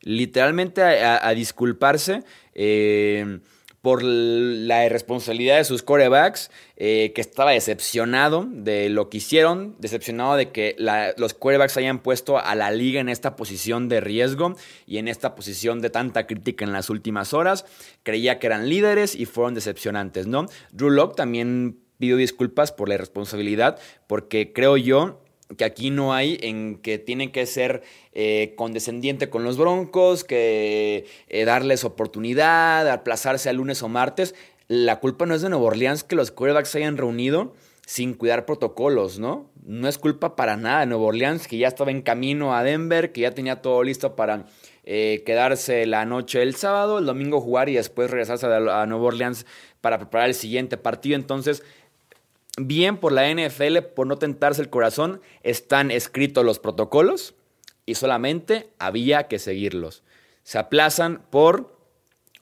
literalmente 0.02 0.82
a, 0.84 1.30
disculparse. 1.34 2.26
Eh, 2.54 3.40
por 3.86 4.02
la 4.02 4.84
irresponsabilidad 4.84 5.58
de 5.58 5.64
sus 5.64 5.84
corebacks, 5.84 6.50
eh, 6.76 7.12
que 7.14 7.22
estaba 7.22 7.52
decepcionado 7.52 8.48
de 8.50 8.90
lo 8.90 9.12
que 9.12 9.18
hicieron, 9.18 9.76
decepcionado 9.78 10.38
de 10.38 10.50
que 10.50 10.76
los 11.18 11.36
corebacks 11.36 11.78
hayan 11.78 12.00
puesto 12.00 12.40
a 12.40 12.56
la 12.56 12.72
liga 12.72 13.00
en 13.00 13.10
esta 13.10 13.36
posición 13.36 13.88
de 13.88 14.02
riesgo 14.02 14.56
y 14.88 14.98
en 14.98 15.08
esta 15.08 15.36
posición 15.36 15.82
de 15.82 15.92
tanta 15.92 16.26
crítica 16.26 16.66
en 16.66 16.74
las 16.74 16.90
últimas 16.90 17.36
horas. 17.36 17.68
Creía 18.02 18.40
que 18.40 18.48
eran 18.48 18.70
líderes 18.70 19.14
y 19.14 19.28
fueron 19.28 19.54
decepcionantes, 19.54 20.26
¿no? 20.26 20.48
Drew 20.72 20.90
Locke 20.90 21.16
también 21.16 21.78
pidió 22.00 22.18
disculpas 22.18 22.72
por 22.72 22.90
la 22.90 22.96
irresponsabilidad, 22.96 23.78
porque 24.08 24.52
creo 24.52 24.78
yo 24.78 25.22
que 25.58 25.66
aquí 25.66 25.90
no 25.90 26.14
hay 26.14 26.38
en 26.42 26.78
que 26.78 26.98
tienen 26.98 27.32
que 27.32 27.46
ser 27.46 27.84
eh, 28.14 28.54
condescendiente 28.56 29.30
con 29.30 29.44
los 29.44 29.58
Broncos, 29.58 30.24
que 30.24 31.06
eh, 31.28 31.46
darles 31.46 31.84
oportunidad, 31.84 32.90
aplazarse 32.90 33.50
a 33.50 33.54
lunes 33.54 33.84
o 33.84 33.90
martes. 33.90 34.36
La 34.68 35.00
culpa 35.00 35.26
no 35.26 35.36
es 35.36 35.42
de 35.42 35.50
Nueva 35.50 35.66
Orleans 35.66 36.04
que 36.04 36.16
los 36.16 36.32
quarterbacks 36.32 36.70
se 36.70 36.80
hayan 36.80 36.98
reunido 36.98 37.54
sin 37.86 38.16
cuidar 38.16 38.46
protocolos, 38.48 39.20
¿no? 39.20 39.52
No 39.64 39.88
es 39.88 40.00
culpa 40.00 40.36
para 40.36 40.58
nada 40.58 40.80
de 40.80 40.86
Nueva 40.88 41.06
Orleans, 41.06 41.48
que 41.48 41.58
ya 41.58 41.68
estaba 41.68 41.92
en 41.92 42.02
camino 42.02 42.56
a 42.56 42.64
Denver, 42.64 43.12
que 43.12 43.22
ya 43.22 43.32
tenía 43.32 43.62
todo 43.62 43.84
listo 43.84 44.16
para 44.16 44.48
eh, 44.84 45.22
quedarse 45.26 45.86
la 45.86 46.06
noche 46.06 46.40
del 46.40 46.56
sábado, 46.56 46.98
el 46.98 47.06
domingo 47.06 47.42
jugar 47.42 47.70
y 47.70 47.76
después 47.76 48.10
regresarse 48.10 48.48
a, 48.48 48.82
a 48.82 48.86
Nueva 48.88 49.06
Orleans 49.06 49.46
para 49.82 50.00
preparar 50.00 50.30
el 50.30 50.36
siguiente 50.36 50.78
partido. 50.78 51.16
Entonces, 51.16 51.62
bien 52.58 52.98
por 52.98 53.12
la 53.12 53.30
NFL 53.30 53.80
por 53.96 54.08
no 54.08 54.18
tentarse 54.18 54.62
el 54.62 54.70
corazón, 54.70 55.22
están 55.44 55.92
escritos 55.92 56.46
los 56.46 56.60
protocolos 56.60 57.36
y 57.86 57.96
solamente 57.96 58.70
había 58.80 59.28
que 59.28 59.40
seguirlos. 59.40 60.04
Se 60.44 60.58
aplazan 60.58 61.24
por 61.30 61.76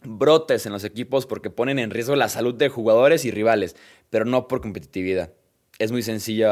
brotes 0.03 0.65
en 0.65 0.74
los 0.74 0.84
equipos 0.84 1.25
porque 1.25 1.50
ponen 1.50 1.79
en 1.79 1.91
riesgo 1.91 2.15
la 2.15 2.29
salud 2.29 2.55
de 2.55 2.70
jugadores 2.70 3.25
y 3.25 3.32
rivales, 3.32 3.75
pero 4.10 4.25
no 4.25 4.48
por 4.48 4.62
competitividad. 4.62 5.32
Es 5.79 5.91
muy 5.91 6.03
sencillo 6.03 6.50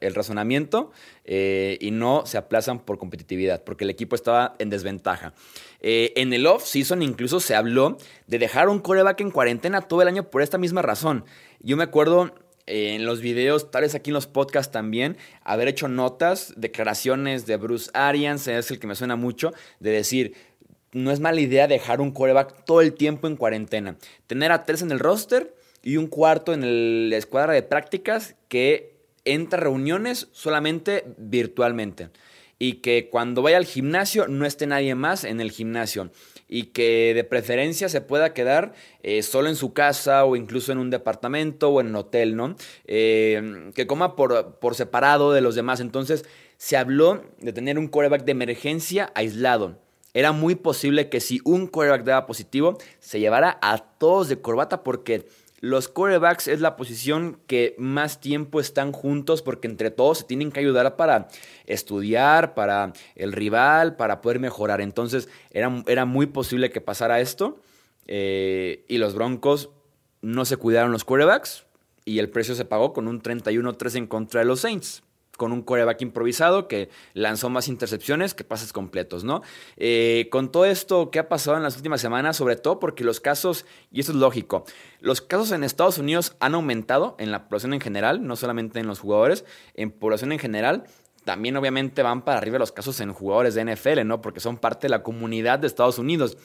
el 0.00 0.14
razonamiento 0.14 0.92
eh, 1.24 1.78
y 1.80 1.90
no 1.90 2.26
se 2.26 2.38
aplazan 2.38 2.78
por 2.78 2.96
competitividad, 2.96 3.64
porque 3.64 3.82
el 3.82 3.90
equipo 3.90 4.14
estaba 4.14 4.54
en 4.60 4.70
desventaja. 4.70 5.34
Eh, 5.80 6.12
en 6.14 6.32
el 6.32 6.46
off-season 6.46 7.02
incluso 7.02 7.40
se 7.40 7.56
habló 7.56 7.98
de 8.28 8.38
dejar 8.38 8.68
un 8.68 8.78
coreback 8.78 9.20
en 9.20 9.32
cuarentena 9.32 9.82
todo 9.82 10.02
el 10.02 10.08
año 10.08 10.30
por 10.30 10.42
esta 10.42 10.58
misma 10.58 10.82
razón. 10.82 11.24
Yo 11.58 11.76
me 11.76 11.82
acuerdo 11.82 12.34
en 12.66 13.06
los 13.06 13.20
videos, 13.20 13.70
tal 13.70 13.82
vez 13.82 13.94
aquí 13.94 14.10
en 14.10 14.14
los 14.14 14.26
podcasts 14.26 14.72
también, 14.72 15.16
haber 15.42 15.68
hecho 15.68 15.88
notas, 15.88 16.52
declaraciones 16.56 17.46
de 17.46 17.56
Bruce 17.56 17.90
Arians, 17.94 18.48
es 18.48 18.70
el 18.70 18.78
que 18.78 18.86
me 18.86 18.94
suena 18.94 19.16
mucho, 19.16 19.52
de 19.80 19.90
decir, 19.90 20.34
no 20.92 21.10
es 21.10 21.20
mala 21.20 21.40
idea 21.40 21.68
dejar 21.68 22.00
un 22.00 22.10
coreback 22.10 22.64
todo 22.64 22.80
el 22.80 22.94
tiempo 22.94 23.26
en 23.26 23.36
cuarentena. 23.36 23.96
Tener 24.26 24.50
a 24.52 24.64
tres 24.64 24.82
en 24.82 24.90
el 24.90 24.98
roster 24.98 25.54
y 25.82 25.96
un 25.96 26.06
cuarto 26.06 26.52
en 26.52 27.10
la 27.10 27.16
escuadra 27.16 27.52
de 27.52 27.62
prácticas 27.62 28.34
que 28.48 28.96
entra 29.24 29.60
a 29.60 29.62
reuniones 29.62 30.28
solamente 30.32 31.04
virtualmente. 31.18 32.08
Y 32.58 32.74
que 32.74 33.08
cuando 33.10 33.42
vaya 33.42 33.58
al 33.58 33.66
gimnasio 33.66 34.28
no 34.28 34.46
esté 34.46 34.66
nadie 34.66 34.94
más 34.94 35.24
en 35.24 35.40
el 35.40 35.50
gimnasio 35.50 36.10
y 36.48 36.64
que 36.64 37.12
de 37.14 37.24
preferencia 37.24 37.88
se 37.88 38.00
pueda 38.00 38.32
quedar 38.32 38.72
eh, 39.02 39.22
solo 39.22 39.48
en 39.48 39.56
su 39.56 39.72
casa 39.72 40.24
o 40.24 40.36
incluso 40.36 40.72
en 40.72 40.78
un 40.78 40.90
departamento 40.90 41.70
o 41.70 41.80
en 41.80 41.88
un 41.88 41.96
hotel, 41.96 42.36
¿no? 42.36 42.56
Eh, 42.86 43.70
que 43.74 43.86
coma 43.86 44.16
por, 44.16 44.58
por 44.58 44.74
separado 44.74 45.32
de 45.32 45.40
los 45.40 45.54
demás. 45.54 45.80
Entonces 45.80 46.24
se 46.56 46.76
habló 46.76 47.24
de 47.38 47.52
tener 47.52 47.78
un 47.78 47.88
quarterback 47.88 48.24
de 48.24 48.32
emergencia 48.32 49.12
aislado. 49.14 49.78
Era 50.14 50.32
muy 50.32 50.54
posible 50.54 51.10
que 51.10 51.20
si 51.20 51.40
un 51.44 51.66
quarterback 51.66 52.04
daba 52.04 52.26
positivo, 52.26 52.78
se 53.00 53.20
llevara 53.20 53.58
a 53.60 53.76
todos 53.76 54.28
de 54.28 54.40
corbata 54.40 54.82
porque 54.82 55.26
los 55.66 55.88
quarterbacks 55.88 56.46
es 56.48 56.60
la 56.60 56.76
posición 56.76 57.38
que 57.46 57.74
más 57.76 58.20
tiempo 58.20 58.60
están 58.60 58.92
juntos 58.92 59.42
porque 59.42 59.66
entre 59.66 59.90
todos 59.90 60.18
se 60.18 60.24
tienen 60.24 60.52
que 60.52 60.60
ayudar 60.60 60.96
para 60.96 61.28
estudiar, 61.66 62.54
para 62.54 62.92
el 63.16 63.32
rival, 63.32 63.96
para 63.96 64.20
poder 64.20 64.38
mejorar. 64.38 64.80
Entonces 64.80 65.28
era, 65.50 65.82
era 65.86 66.04
muy 66.04 66.26
posible 66.26 66.70
que 66.70 66.80
pasara 66.80 67.20
esto 67.20 67.60
eh, 68.06 68.84
y 68.88 68.98
los 68.98 69.14
Broncos 69.14 69.70
no 70.22 70.44
se 70.44 70.56
cuidaron 70.56 70.92
los 70.92 71.04
quarterbacks 71.04 71.66
y 72.04 72.20
el 72.20 72.30
precio 72.30 72.54
se 72.54 72.64
pagó 72.64 72.92
con 72.92 73.08
un 73.08 73.20
31-3 73.20 73.96
en 73.96 74.06
contra 74.06 74.40
de 74.40 74.46
los 74.46 74.60
Saints 74.60 75.02
con 75.36 75.52
un 75.52 75.62
coreback 75.62 76.02
improvisado 76.02 76.68
que 76.68 76.88
lanzó 77.14 77.50
más 77.50 77.68
intercepciones 77.68 78.34
que 78.34 78.44
pases 78.44 78.72
completos, 78.72 79.24
¿no? 79.24 79.42
Eh, 79.76 80.28
con 80.30 80.50
todo 80.50 80.64
esto 80.64 81.10
que 81.10 81.18
ha 81.18 81.28
pasado 81.28 81.56
en 81.56 81.62
las 81.62 81.76
últimas 81.76 82.00
semanas, 82.00 82.36
sobre 82.36 82.56
todo 82.56 82.78
porque 82.78 83.04
los 83.04 83.20
casos, 83.20 83.66
y 83.90 84.00
esto 84.00 84.12
es 84.12 84.18
lógico, 84.18 84.64
los 85.00 85.20
casos 85.20 85.52
en 85.52 85.64
Estados 85.64 85.98
Unidos 85.98 86.36
han 86.40 86.54
aumentado 86.54 87.16
en 87.18 87.30
la 87.30 87.44
población 87.44 87.74
en 87.74 87.80
general, 87.80 88.26
no 88.26 88.36
solamente 88.36 88.80
en 88.80 88.86
los 88.86 89.00
jugadores, 89.00 89.44
en 89.74 89.90
población 89.90 90.32
en 90.32 90.38
general, 90.38 90.84
también 91.26 91.56
obviamente 91.56 92.02
van 92.02 92.24
para 92.24 92.38
arriba 92.38 92.58
los 92.58 92.70
casos 92.70 93.00
en 93.00 93.12
jugadores 93.12 93.54
de 93.54 93.64
NFL, 93.64 94.06
¿no? 94.06 94.22
Porque 94.22 94.38
son 94.38 94.58
parte 94.58 94.86
de 94.86 94.90
la 94.90 95.02
comunidad 95.02 95.58
de 95.58 95.66
Estados 95.66 95.98
Unidos. 95.98 96.38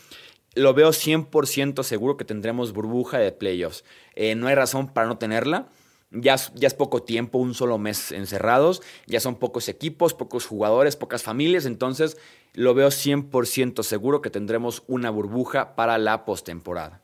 Lo 0.55 0.73
veo 0.73 0.89
100% 0.89 1.83
seguro 1.83 2.17
que 2.17 2.25
tendremos 2.25 2.73
burbuja 2.73 3.19
de 3.19 3.31
playoffs. 3.31 3.85
Eh, 4.15 4.33
no 4.33 4.47
hay 4.47 4.55
razón 4.55 4.91
para 4.91 5.07
no 5.07 5.19
tenerla. 5.19 5.67
Ya, 6.11 6.35
es 6.35 6.73
poco 6.73 7.03
tiempo, 7.03 7.37
un 7.37 7.53
solo 7.53 7.77
mes 7.77 8.11
encerrados, 8.11 8.81
ya 9.07 9.21
son 9.21 9.35
pocos 9.35 9.69
equipos, 9.69 10.13
pocos 10.13 10.45
jugadores, 10.45 10.97
pocas 10.97 11.23
familias, 11.23 11.65
entonces 11.65 12.17
lo 12.53 12.73
veo 12.73 12.89
100% 12.89 13.81
seguro 13.83 14.21
que 14.21 14.29
tendremos 14.29 14.83
una 14.87 15.09
burbuja 15.09 15.73
para 15.73 15.97
la 15.97 16.25
postemporada. 16.25 17.01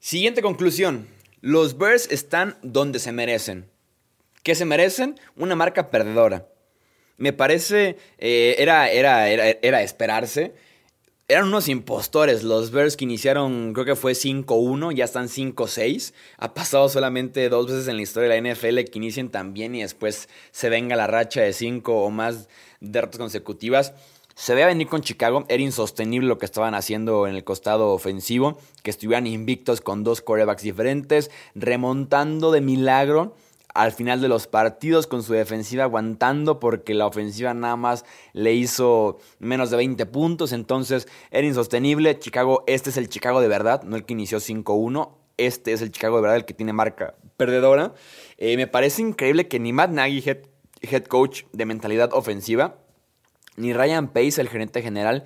Siguiente 0.00 0.42
conclusión, 0.42 1.06
los 1.40 1.78
Bears 1.78 2.10
están 2.10 2.56
donde 2.62 2.98
se 2.98 3.12
merecen. 3.12 3.70
¿Qué 4.42 4.56
se 4.56 4.64
merecen? 4.64 5.20
Una 5.36 5.54
marca 5.54 5.90
perdedora. 5.90 6.48
Me 7.18 7.32
parece, 7.32 7.98
eh, 8.18 8.56
era, 8.58 8.90
era, 8.90 9.28
era, 9.28 9.48
era 9.62 9.82
esperarse 9.82 10.54
eran 11.30 11.46
unos 11.46 11.68
impostores. 11.68 12.42
Los 12.42 12.72
Bears 12.72 12.96
que 12.96 13.04
iniciaron, 13.04 13.72
creo 13.72 13.86
que 13.86 13.94
fue 13.94 14.12
5-1, 14.12 14.92
ya 14.92 15.04
están 15.04 15.28
5-6. 15.28 16.12
Ha 16.38 16.54
pasado 16.54 16.88
solamente 16.88 17.48
dos 17.48 17.68
veces 17.68 17.86
en 17.86 17.96
la 17.96 18.02
historia 18.02 18.28
de 18.28 18.40
la 18.40 18.52
NFL 18.52 18.90
que 18.90 18.98
inicien 18.98 19.30
tan 19.30 19.54
bien 19.54 19.76
y 19.76 19.82
después 19.82 20.28
se 20.50 20.68
venga 20.68 20.96
la 20.96 21.06
racha 21.06 21.40
de 21.40 21.52
5 21.52 22.02
o 22.02 22.10
más 22.10 22.48
derrotas 22.80 23.18
consecutivas. 23.18 23.92
Se 24.34 24.54
veía 24.54 24.66
venir 24.66 24.88
con 24.88 25.02
Chicago, 25.02 25.44
era 25.48 25.62
insostenible 25.62 26.26
lo 26.26 26.38
que 26.38 26.46
estaban 26.46 26.74
haciendo 26.74 27.28
en 27.28 27.36
el 27.36 27.44
costado 27.44 27.92
ofensivo, 27.92 28.58
que 28.82 28.90
estuvieran 28.90 29.28
invictos 29.28 29.80
con 29.80 30.02
dos 30.02 30.22
corebacks 30.22 30.62
diferentes, 30.62 31.30
remontando 31.54 32.50
de 32.50 32.60
milagro 32.60 33.36
al 33.74 33.92
final 33.92 34.20
de 34.20 34.28
los 34.28 34.46
partidos 34.46 35.06
con 35.06 35.22
su 35.22 35.32
defensiva 35.32 35.84
aguantando 35.84 36.60
porque 36.60 36.94
la 36.94 37.06
ofensiva 37.06 37.54
nada 37.54 37.76
más 37.76 38.04
le 38.32 38.54
hizo 38.54 39.18
menos 39.38 39.70
de 39.70 39.76
20 39.76 40.06
puntos, 40.06 40.52
entonces 40.52 41.08
era 41.30 41.46
insostenible. 41.46 42.18
Chicago, 42.18 42.64
este 42.66 42.90
es 42.90 42.96
el 42.96 43.08
Chicago 43.08 43.40
de 43.40 43.48
verdad, 43.48 43.82
no 43.82 43.96
el 43.96 44.04
que 44.04 44.14
inició 44.14 44.38
5-1, 44.38 45.10
este 45.36 45.72
es 45.72 45.82
el 45.82 45.90
Chicago 45.90 46.16
de 46.16 46.22
verdad, 46.22 46.36
el 46.36 46.44
que 46.44 46.54
tiene 46.54 46.72
marca 46.72 47.14
perdedora. 47.36 47.94
Eh, 48.36 48.56
me 48.56 48.66
parece 48.66 49.02
increíble 49.02 49.48
que 49.48 49.58
ni 49.58 49.72
Matt 49.72 49.90
Nagy, 49.90 50.22
head, 50.26 50.38
head 50.82 51.04
coach 51.04 51.44
de 51.52 51.66
mentalidad 51.66 52.12
ofensiva, 52.12 52.76
ni 53.56 53.72
Ryan 53.72 54.08
Pace, 54.08 54.40
el 54.40 54.48
gerente 54.48 54.82
general, 54.82 55.24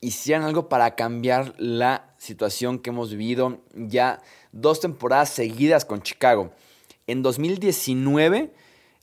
hicieran 0.00 0.44
algo 0.44 0.68
para 0.68 0.94
cambiar 0.94 1.54
la 1.58 2.14
situación 2.16 2.78
que 2.78 2.90
hemos 2.90 3.10
vivido 3.10 3.60
ya 3.74 4.22
dos 4.52 4.80
temporadas 4.80 5.30
seguidas 5.30 5.84
con 5.84 6.02
Chicago. 6.02 6.52
En 7.10 7.24
2019, 7.24 8.52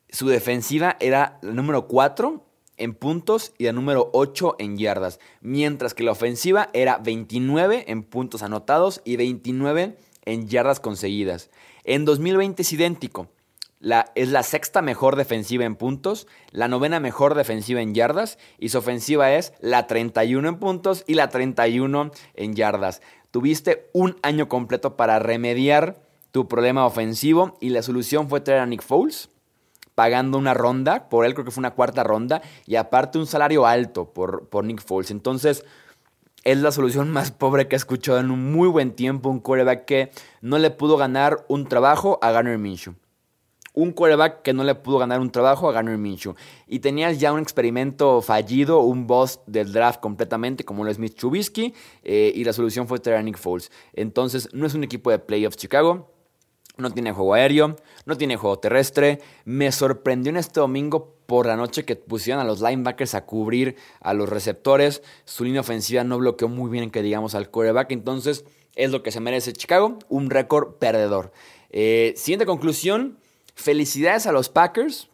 su 0.08 0.30
defensiva 0.30 0.96
era 1.02 1.40
la 1.42 1.52
número 1.52 1.88
4 1.88 2.42
en 2.78 2.94
puntos 2.94 3.52
y 3.58 3.66
la 3.66 3.74
número 3.74 4.12
8 4.14 4.56
en 4.60 4.78
yardas, 4.78 5.20
mientras 5.42 5.94
que 5.94 6.06
la 6.06 6.14
ofensiva 6.14 6.70
era 6.72 7.00
29 7.00 7.84
en 7.90 8.04
puntos 8.04 8.44
anotados 8.44 9.02
y 9.04 9.18
29 9.18 9.98
en 10.24 10.48
yardas 10.48 10.80
conseguidas. 10.80 11.50
En 11.84 12.06
2020 12.06 12.62
es 12.62 12.72
idéntico. 12.72 13.28
La, 13.82 14.14
es 14.16 14.30
la 14.30 14.44
sexta 14.44 14.82
mejor 14.82 15.18
defensiva 15.18 15.66
en 15.66 15.76
puntos, 15.76 16.28
la 16.52 16.70
novena 16.70 17.02
mejor 17.02 17.36
defensiva 17.36 17.82
en 17.82 17.94
yardas 17.94 18.38
y 18.58 18.70
su 18.70 18.78
ofensiva 18.78 19.34
es 19.34 19.52
la 19.60 19.86
31 19.86 20.48
en 20.48 20.60
puntos 20.60 21.04
y 21.08 21.16
la 21.16 21.28
31 21.28 22.12
en 22.36 22.56
yardas. 22.56 23.02
Tuviste 23.32 23.90
un 23.92 24.16
año 24.22 24.48
completo 24.48 24.96
para 24.96 25.20
remediar 25.20 26.07
tu 26.38 26.48
problema 26.48 26.86
ofensivo 26.86 27.58
y 27.60 27.70
la 27.70 27.82
solución 27.82 28.30
fue 28.30 28.42
traer 28.42 28.60
a 28.60 28.68
Nick 28.68 28.84
Foles 28.84 29.32
pagando 29.96 30.38
una 30.38 30.54
ronda, 30.54 31.10
por 31.10 31.26
él 31.26 31.34
creo 31.34 31.46
que 31.46 31.50
fue 31.50 31.62
una 31.62 31.72
cuarta 31.72 32.04
ronda, 32.04 32.44
y 32.68 32.76
aparte 32.76 33.18
un 33.18 33.26
salario 33.26 33.66
alto 33.66 34.14
por, 34.14 34.48
por 34.50 34.64
Nick 34.64 34.84
Foles. 34.84 35.10
Entonces, 35.10 35.66
es 36.44 36.60
la 36.60 36.72
solución 36.72 37.10
más 37.18 37.32
pobre 37.32 37.68
que 37.68 37.76
he 37.76 37.78
escuchado 37.78 38.20
en 38.20 38.30
un 38.30 38.52
muy 38.52 38.68
buen 38.68 38.92
tiempo, 38.92 39.30
un 39.30 39.40
quarterback 39.40 39.86
que 39.86 40.12
no 40.42 40.60
le 40.60 40.70
pudo 40.70 40.96
ganar 40.96 41.44
un 41.48 41.66
trabajo 41.66 42.20
a 42.22 42.30
Garner 42.30 42.60
Minshew. 42.60 42.94
un 43.74 43.92
quarterback 43.92 44.44
que 44.44 44.54
no 44.54 44.64
le 44.64 44.76
pudo 44.76 45.00
ganar 45.00 45.20
un 45.20 45.32
trabajo 45.32 45.68
a 45.68 45.72
Garner 45.72 45.98
Minshew. 45.98 46.36
Y 46.68 46.78
tenías 46.78 47.20
ya 47.20 47.34
un 47.34 47.40
experimento 47.40 48.22
fallido, 48.22 48.82
un 48.82 49.08
boss 49.08 49.40
del 49.48 49.74
draft 49.74 50.02
completamente, 50.02 50.64
como 50.64 50.84
lo 50.84 50.92
es 50.92 50.98
Smith 50.98 51.16
Trubisky, 51.16 51.74
eh, 52.04 52.32
y 52.36 52.44
la 52.44 52.54
solución 52.54 52.88
fue 52.88 53.00
traer 53.00 53.18
a 53.18 53.24
Nick 53.24 53.40
Foles. 53.40 53.72
Entonces, 53.94 54.50
no 54.54 54.68
es 54.68 54.76
un 54.76 54.84
equipo 54.84 55.10
de 55.10 55.18
playoffs 55.18 55.58
Chicago. 55.58 56.12
No 56.78 56.92
tiene 56.92 57.12
juego 57.12 57.34
aéreo, 57.34 57.76
no 58.06 58.18
tiene 58.18 58.38
juego 58.38 58.60
terrestre. 58.60 59.20
Me 59.46 59.72
sorprendió 59.72 60.30
en 60.30 60.38
este 60.38 60.60
domingo 60.60 61.16
por 61.26 61.46
la 61.46 61.56
noche 61.56 61.86
que 61.86 61.96
pusieron 61.96 62.42
a 62.42 62.46
los 62.46 62.62
linebackers 62.62 63.16
a 63.16 63.26
cubrir 63.26 63.76
a 64.00 64.14
los 64.14 64.30
receptores. 64.30 65.02
Su 65.26 65.44
línea 65.44 65.62
ofensiva 65.62 66.04
no 66.04 66.18
bloqueó 66.18 66.48
muy 66.48 66.70
bien, 66.70 66.90
que 66.92 67.02
digamos, 67.02 67.36
al 67.36 67.50
quarterback. 67.50 67.92
Entonces, 67.92 68.46
es 68.76 68.92
lo 68.92 69.04
que 69.04 69.12
se 69.12 69.20
merece 69.20 69.54
Chicago, 69.54 69.98
un 70.08 70.30
récord 70.30 70.76
perdedor. 70.76 71.32
Eh, 71.72 72.14
siguiente 72.16 72.46
conclusión, 72.46 73.18
felicidades 73.56 74.28
a 74.28 74.32
los 74.32 74.50
Packers, 74.50 75.10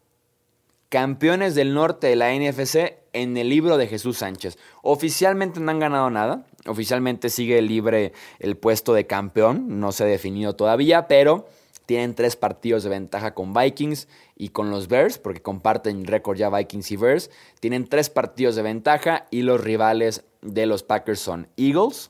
campeones 0.89 1.55
del 1.55 1.73
norte 1.73 2.07
de 2.07 2.15
la 2.15 2.33
NFC 2.33 2.97
en 3.13 3.37
el 3.37 3.49
libro 3.49 3.77
de 3.77 3.87
Jesús 3.87 4.17
Sánchez. 4.17 4.57
Oficialmente 4.81 5.59
no 5.59 5.71
han 5.71 5.79
ganado 5.79 6.09
nada, 6.09 6.45
oficialmente 6.67 7.29
sigue 7.29 7.61
libre 7.61 8.13
el 8.39 8.57
puesto 8.57 8.93
de 8.93 9.07
campeón, 9.07 9.79
no 9.79 9.91
se 9.91 10.03
ha 10.03 10.07
definido 10.07 10.55
todavía, 10.55 11.07
pero 11.07 11.47
tienen 11.85 12.15
tres 12.15 12.35
partidos 12.35 12.83
de 12.83 12.89
ventaja 12.89 13.33
con 13.33 13.53
Vikings 13.53 14.07
y 14.35 14.49
con 14.49 14.71
los 14.71 14.87
Bears, 14.87 15.17
porque 15.17 15.41
comparten 15.41 16.05
récord 16.05 16.37
ya 16.37 16.49
Vikings 16.49 16.91
y 16.91 16.95
Bears. 16.95 17.29
Tienen 17.59 17.87
tres 17.87 18.09
partidos 18.09 18.55
de 18.55 18.61
ventaja 18.61 19.27
y 19.31 19.41
los 19.41 19.61
rivales 19.61 20.23
de 20.41 20.65
los 20.65 20.83
Packers 20.83 21.19
son 21.19 21.47
Eagles, 21.57 22.09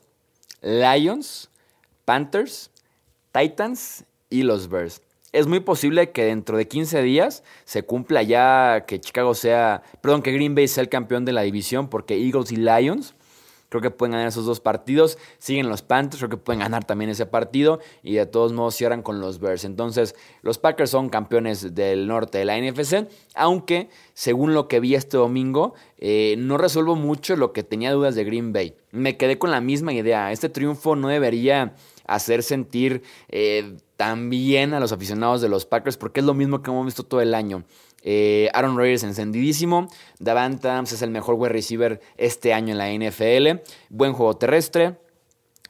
Lions, 0.62 1.50
Panthers, 2.04 2.70
Titans 3.32 4.04
y 4.30 4.42
los 4.42 4.68
Bears. 4.68 5.02
Es 5.32 5.48
muy 5.48 5.58
posible 5.58 6.12
que 6.12 6.26
dentro 6.26 6.56
de 6.56 6.68
15 6.68 7.02
días 7.02 7.42
se 7.64 7.82
cumpla 7.82 8.22
ya 8.22 8.84
que 8.86 9.00
Chicago 9.00 9.34
sea, 9.34 9.82
perdón, 10.00 10.22
que 10.22 10.30
Green 10.30 10.54
Bay 10.54 10.68
sea 10.68 10.82
el 10.82 10.88
campeón 10.88 11.24
de 11.24 11.32
la 11.32 11.42
división 11.42 11.88
porque 11.88 12.14
Eagles 12.14 12.52
y 12.52 12.56
Lions 12.56 13.16
creo 13.74 13.90
que 13.90 13.90
pueden 13.90 14.12
ganar 14.12 14.28
esos 14.28 14.46
dos 14.46 14.60
partidos. 14.60 15.18
Siguen 15.38 15.68
los 15.68 15.82
Panthers, 15.82 16.18
creo 16.18 16.30
que 16.30 16.36
pueden 16.36 16.60
ganar 16.60 16.84
también 16.84 17.10
ese 17.10 17.26
partido 17.26 17.80
y 18.04 18.14
de 18.14 18.24
todos 18.24 18.52
modos 18.52 18.76
cierran 18.76 19.02
con 19.02 19.20
los 19.20 19.40
Bears. 19.40 19.64
Entonces, 19.64 20.14
los 20.42 20.58
Packers 20.58 20.90
son 20.90 21.08
campeones 21.08 21.74
del 21.74 22.06
norte 22.06 22.38
de 22.38 22.44
la 22.44 22.56
NFC, 22.56 23.08
aunque 23.34 23.88
según 24.12 24.54
lo 24.54 24.68
que 24.68 24.78
vi 24.78 24.94
este 24.94 25.16
domingo, 25.16 25.74
eh, 25.98 26.36
no 26.38 26.56
resuelvo 26.56 26.94
mucho 26.94 27.34
lo 27.34 27.52
que 27.52 27.64
tenía 27.64 27.90
dudas 27.90 28.14
de 28.14 28.22
Green 28.22 28.52
Bay. 28.52 28.76
Me 28.92 29.16
quedé 29.16 29.38
con 29.40 29.50
la 29.50 29.60
misma 29.60 29.92
idea. 29.92 30.30
Este 30.30 30.48
triunfo 30.48 30.94
no 30.94 31.08
debería 31.08 31.74
hacer 32.06 32.44
sentir 32.44 33.02
eh, 33.28 33.76
también 33.96 34.74
a 34.74 34.80
los 34.80 34.92
aficionados 34.92 35.40
de 35.40 35.48
los 35.48 35.66
Packers, 35.66 35.96
porque 35.96 36.20
es 36.20 36.26
lo 36.26 36.34
mismo 36.34 36.62
que 36.62 36.70
hemos 36.70 36.84
visto 36.84 37.04
todo 37.04 37.20
el 37.20 37.34
año. 37.34 37.64
Eh, 38.02 38.50
Aaron 38.52 38.76
Rodgers 38.76 39.02
encendidísimo. 39.02 39.88
Davant 40.18 40.64
Adams 40.64 40.92
es 40.92 41.02
el 41.02 41.10
mejor 41.10 41.36
wide 41.36 41.52
receiver 41.52 42.00
este 42.16 42.52
año 42.52 42.72
en 42.72 42.78
la 42.78 42.92
NFL. 42.92 43.62
Buen 43.88 44.12
juego 44.12 44.36
terrestre. 44.36 44.98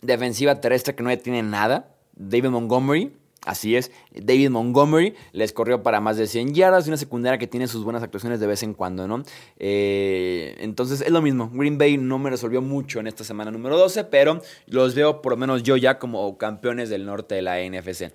Defensiva 0.02 0.60
terrestre 0.60 0.94
que 0.94 1.02
no 1.02 1.16
tiene 1.18 1.42
nada. 1.42 1.94
David 2.16 2.50
Montgomery, 2.50 3.12
Así 3.44 3.76
es, 3.76 3.90
David 4.10 4.48
Montgomery 4.48 5.14
les 5.32 5.52
corrió 5.52 5.82
para 5.82 6.00
más 6.00 6.16
de 6.16 6.26
100 6.26 6.54
yardas 6.54 6.86
y 6.86 6.90
una 6.90 6.96
secundaria 6.96 7.38
que 7.38 7.46
tiene 7.46 7.68
sus 7.68 7.84
buenas 7.84 8.02
actuaciones 8.02 8.40
de 8.40 8.46
vez 8.46 8.62
en 8.62 8.72
cuando, 8.72 9.06
¿no? 9.06 9.22
Eh, 9.58 10.56
entonces 10.60 11.02
es 11.02 11.10
lo 11.10 11.20
mismo, 11.20 11.50
Green 11.52 11.76
Bay 11.76 11.98
no 11.98 12.18
me 12.18 12.30
resolvió 12.30 12.62
mucho 12.62 13.00
en 13.00 13.06
esta 13.06 13.22
semana 13.22 13.50
número 13.50 13.76
12, 13.76 14.04
pero 14.04 14.40
los 14.66 14.94
veo 14.94 15.20
por 15.20 15.32
lo 15.32 15.36
menos 15.36 15.62
yo 15.62 15.76
ya 15.76 15.98
como 15.98 16.38
campeones 16.38 16.88
del 16.88 17.04
norte 17.04 17.34
de 17.34 17.42
la 17.42 17.58
NFC. 17.58 18.12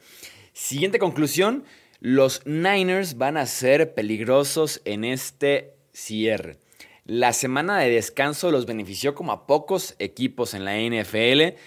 Siguiente 0.54 0.98
conclusión, 0.98 1.64
los 2.00 2.46
Niners 2.46 3.18
van 3.18 3.38
a 3.38 3.46
ser 3.46 3.94
peligrosos 3.94 4.82
en 4.86 5.04
este 5.04 5.74
cierre. 5.94 6.58
La 7.06 7.34
semana 7.34 7.78
de 7.80 7.90
descanso 7.90 8.52
los 8.52 8.66
benefició 8.66 9.16
como 9.16 9.32
a 9.32 9.48
pocos 9.48 9.96
equipos 10.00 10.54
en 10.54 10.66
la 10.66 10.78
NFL 10.78 11.58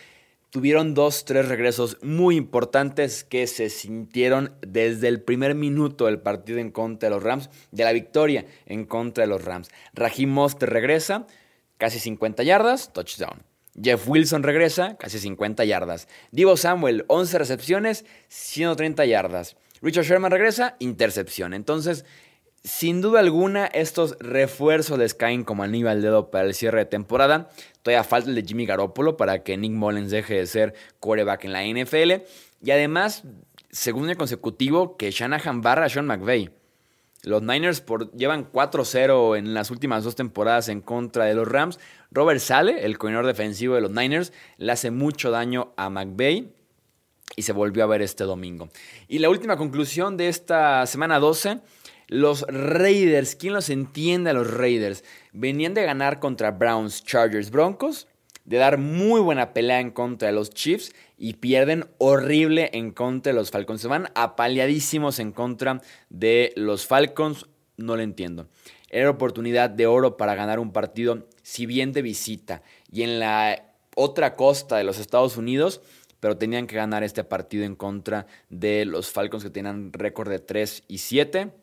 tuvieron 0.52 0.92
dos, 0.92 1.25
tres 1.25 1.49
regresos 1.49 1.97
muy 2.02 2.37
importantes 2.37 3.25
que 3.25 3.47
se 3.47 3.71
sintieron 3.71 4.54
desde 4.61 5.09
el 5.09 5.23
primer 5.23 5.54
minuto 5.54 6.04
del 6.04 6.21
partido 6.21 6.59
en 6.59 6.71
contra 6.71 7.09
de 7.09 7.14
los 7.14 7.23
Rams, 7.25 7.49
de 7.71 7.85
la 7.85 7.92
victoria 7.92 8.44
en 8.66 8.85
contra 8.85 9.24
de 9.24 9.29
los 9.29 9.42
Rams. 9.42 9.70
Raheem 9.94 10.29
Mostert 10.29 10.70
regresa, 10.70 11.26
casi 11.79 11.98
50 11.98 12.42
yardas, 12.42 12.92
touchdown. 12.92 13.42
Jeff 13.83 14.07
Wilson 14.07 14.42
regresa, 14.42 14.98
casi 14.98 15.18
50 15.18 15.64
yardas. 15.64 16.07
Divo 16.33 16.59
Samuel, 16.59 17.07
11 17.09 17.38
recepciones, 17.38 18.05
130 18.29 19.07
yardas. 19.07 19.57
Richard 19.81 20.05
Sherman 20.05 20.33
regresa, 20.33 20.76
intercepción. 20.81 21.55
Entonces, 21.55 22.05
sin 22.64 23.01
duda 23.01 23.18
alguna, 23.18 23.66
estos 23.66 24.16
refuerzos 24.20 24.96
les 24.96 25.14
caen 25.14 25.42
como 25.42 25.64
anillo 25.64 25.90
al 25.90 26.01
dedo 26.01 26.31
para 26.31 26.46
el 26.46 26.55
cierre 26.55 26.79
de 26.79 26.85
temporada. 26.85 27.51
Todavía 27.83 28.05
falta 28.05 28.29
el 28.29 28.37
de 28.37 28.44
Jimmy 28.44 28.66
Garoppolo 28.66 29.16
para 29.16 29.42
que 29.42 29.57
Nick 29.57 29.72
Mullens 29.72 30.12
deje 30.12 30.35
de 30.35 30.46
ser 30.46 30.75
quarterback 31.01 31.44
en 31.44 31.53
la 31.53 31.64
NFL. 31.64 32.25
Y 32.62 32.70
además, 32.70 33.25
segundo 33.70 34.14
consecutivo 34.16 34.96
que 34.96 35.11
Shanahan 35.11 35.61
barra 35.61 35.87
a 35.87 35.88
Sean 35.88 36.07
McVay. 36.07 36.51
Los 37.25 37.42
Niners 37.42 37.81
por, 37.81 38.12
llevan 38.12 38.51
4-0 38.51 39.38
en 39.38 39.55
las 39.55 39.70
últimas 39.70 40.05
dos 40.05 40.14
temporadas 40.14 40.68
en 40.68 40.81
contra 40.81 41.25
de 41.25 41.35
los 41.35 41.48
Rams. 41.48 41.81
Robert 42.12 42.40
Sale, 42.40 42.85
el 42.85 42.96
coordinador 42.96 43.27
defensivo 43.27 43.75
de 43.75 43.81
los 43.81 43.90
Niners, 43.90 44.33
le 44.59 44.70
hace 44.70 44.92
mucho 44.92 45.33
daño 45.33 45.72
a 45.77 45.90
McVay 45.90 46.53
y 47.35 47.42
se 47.42 47.53
volvió 47.53 47.83
a 47.83 47.88
ver 47.88 48.03
este 48.03 48.25
domingo. 48.25 48.68
Y 49.09 49.18
la 49.18 49.31
última 49.31 49.57
conclusión 49.57 50.16
de 50.16 50.29
esta 50.29 50.87
semana 50.87 51.18
12 51.18 51.61
los 52.12 52.42
Raiders, 52.46 53.37
¿quién 53.37 53.55
los 53.55 53.70
entiende 53.70 54.31
a 54.31 54.35
los 54.35 54.53
Raiders? 54.53 55.03
Venían 55.33 55.72
de 55.72 55.83
ganar 55.83 56.20
contra 56.20 56.51
Browns, 56.51 57.03
Chargers, 57.05 57.51
Broncos, 57.51 58.07
de 58.44 58.59
dar 58.59 58.77
muy 58.77 59.22
buena 59.22 59.55
pelea 59.55 59.81
en 59.81 59.90
contra 59.90 60.29
de 60.29 60.35
los 60.35 60.51
Chiefs 60.51 60.92
y 61.16 61.35
pierden 61.35 61.87
horrible 61.96 62.68
en 62.75 62.90
contra 62.90 63.33
de 63.33 63.38
los 63.38 63.51
Falcons. 63.51 63.81
Se 63.81 63.88
van 63.88 64.11
apaleadísimos 64.14 65.20
en 65.20 65.33
contra 65.33 65.81
de 66.11 66.53
los 66.55 66.87
Falcons, 66.87 67.46
no 67.79 67.96
lo 67.96 68.03
entiendo. 68.03 68.46
Era 68.90 69.09
oportunidad 69.09 69.70
de 69.70 69.87
oro 69.87 70.18
para 70.18 70.35
ganar 70.35 70.59
un 70.59 70.70
partido, 70.70 71.27
si 71.42 71.64
bien 71.64 71.94
de 71.94 72.03
visita, 72.03 72.62
y 72.90 73.05
en 73.05 73.20
la 73.20 73.72
otra 73.96 74.37
costa 74.37 74.77
de 74.77 74.85
los 74.85 74.98
Estados 74.98 75.38
Unidos, 75.38 75.81
pero 76.20 76.37
tenían 76.37 76.66
que 76.66 76.77
ganar 76.77 77.05
este 77.05 77.25
partido 77.25 77.64
en 77.64 77.75
contra 77.75 78.27
de 78.51 78.85
los 78.85 79.11
Falcons 79.11 79.44
que 79.44 79.51
tenían 79.51 79.94
récord 79.94 80.29
de 80.29 80.40
3 80.40 80.85
y 80.88 80.98
7 80.98 81.62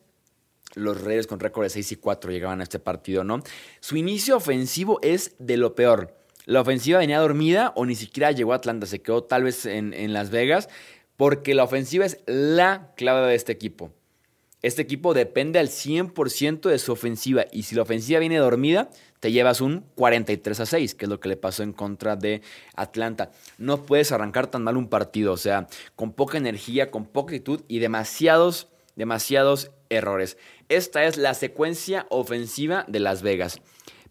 los 0.80 1.02
Reyes 1.02 1.28
con 1.28 1.40
récord 1.40 1.66
de 1.66 1.70
6 1.70 1.92
y 1.92 1.96
4 1.98 2.32
llegaban 2.32 2.60
a 2.62 2.64
este 2.64 2.80
partido, 2.80 3.24
¿no? 3.24 3.42
Su 3.80 3.98
inicio 3.98 4.38
ofensivo 4.38 5.00
es 5.02 5.36
de 5.40 5.58
lo 5.58 5.76
peor. 5.76 6.16
La 6.50 6.62
ofensiva 6.62 6.98
venía 6.98 7.20
dormida 7.20 7.74
o 7.76 7.86
ni 7.86 7.94
siquiera 7.94 8.32
llegó 8.32 8.54
a 8.54 8.56
Atlanta, 8.56 8.88
se 8.88 9.04
quedó 9.04 9.24
tal 9.24 9.44
vez 9.44 9.68
en, 9.68 10.14
Las 10.14 10.32
Vegas, 10.32 10.68
porque 11.16 11.54
la 11.54 11.64
ofensiva 11.64 12.08
es 12.08 12.22
la 12.26 12.92
clave 12.96 13.28
de 13.28 13.36
este 13.36 13.52
equipo. 13.52 13.92
Este 14.64 14.82
equipo 14.82 15.14
depende 15.14 15.60
al 15.60 15.68
100% 15.68 16.70
de 16.70 16.80
su 16.80 16.92
ofensiva 16.92 17.46
y 17.52 17.64
si 17.64 17.76
la 17.76 17.84
ofensiva 17.84 18.20
viene 18.20 18.38
dormida, 18.38 18.90
te 19.20 19.32
llevas 19.32 19.62
un 19.62 19.86
43 19.94 20.60
a 20.60 20.66
6, 20.66 20.96
que 20.96 21.06
es 21.06 21.10
lo 21.10 21.20
que 21.20 21.30
le 21.30 21.38
pasó 21.38 21.62
en 21.62 21.72
contra 21.72 22.16
de 22.16 22.42
Atlanta. 22.76 23.32
No 23.60 23.86
puedes 23.86 24.12
arrancar 24.12 24.48
tan 24.48 24.64
mal 24.64 24.76
un 24.76 24.90
partido, 24.90 25.34
o 25.34 25.38
sea, 25.38 25.68
con 25.96 26.14
poca 26.14 26.40
energía, 26.40 26.90
con 26.90 27.06
poca 27.06 27.36
actitud 27.36 27.62
y 27.68 27.78
demasiados, 27.78 28.70
demasiados 28.96 29.70
errores. 29.90 30.38
Esta 30.70 31.06
es 31.06 31.18
la 31.18 31.34
secuencia 31.34 32.06
ofensiva 32.10 32.86
de 32.88 33.00
Las 33.00 33.22
Vegas. 33.22 33.62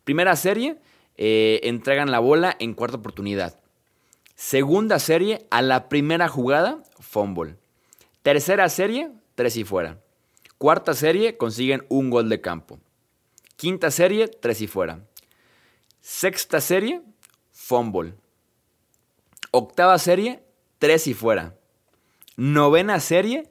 Primera 0.04 0.36
serie, 0.36 0.76
eh, 1.16 1.60
entregan 1.64 2.10
la 2.10 2.18
bola 2.18 2.56
en 2.58 2.74
cuarta 2.74 2.96
oportunidad. 2.96 3.58
Segunda 4.34 4.98
serie, 4.98 5.46
a 5.50 5.62
la 5.62 5.88
primera 5.88 6.28
jugada, 6.28 6.82
fumble. 7.00 7.56
Tercera 8.22 8.68
serie, 8.68 9.10
tres 9.34 9.56
y 9.56 9.64
fuera. 9.64 9.98
Cuarta 10.58 10.94
serie, 10.94 11.36
consiguen 11.36 11.84
un 11.88 12.10
gol 12.10 12.28
de 12.28 12.40
campo. 12.40 12.78
Quinta 13.56 13.90
serie, 13.90 14.28
tres 14.28 14.60
y 14.60 14.66
fuera. 14.66 15.00
Sexta 16.00 16.60
serie, 16.60 17.02
fumble. 17.52 18.14
Octava 19.50 19.98
serie, 19.98 20.42
tres 20.78 21.06
y 21.06 21.14
fuera. 21.14 21.54
Novena 22.36 23.00
serie, 23.00 23.50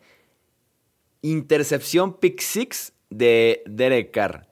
intercepción 1.21 2.17
pick 2.17 2.39
six 2.41 2.93
de 3.09 3.63
Derek 3.65 4.11
Carr. 4.11 4.47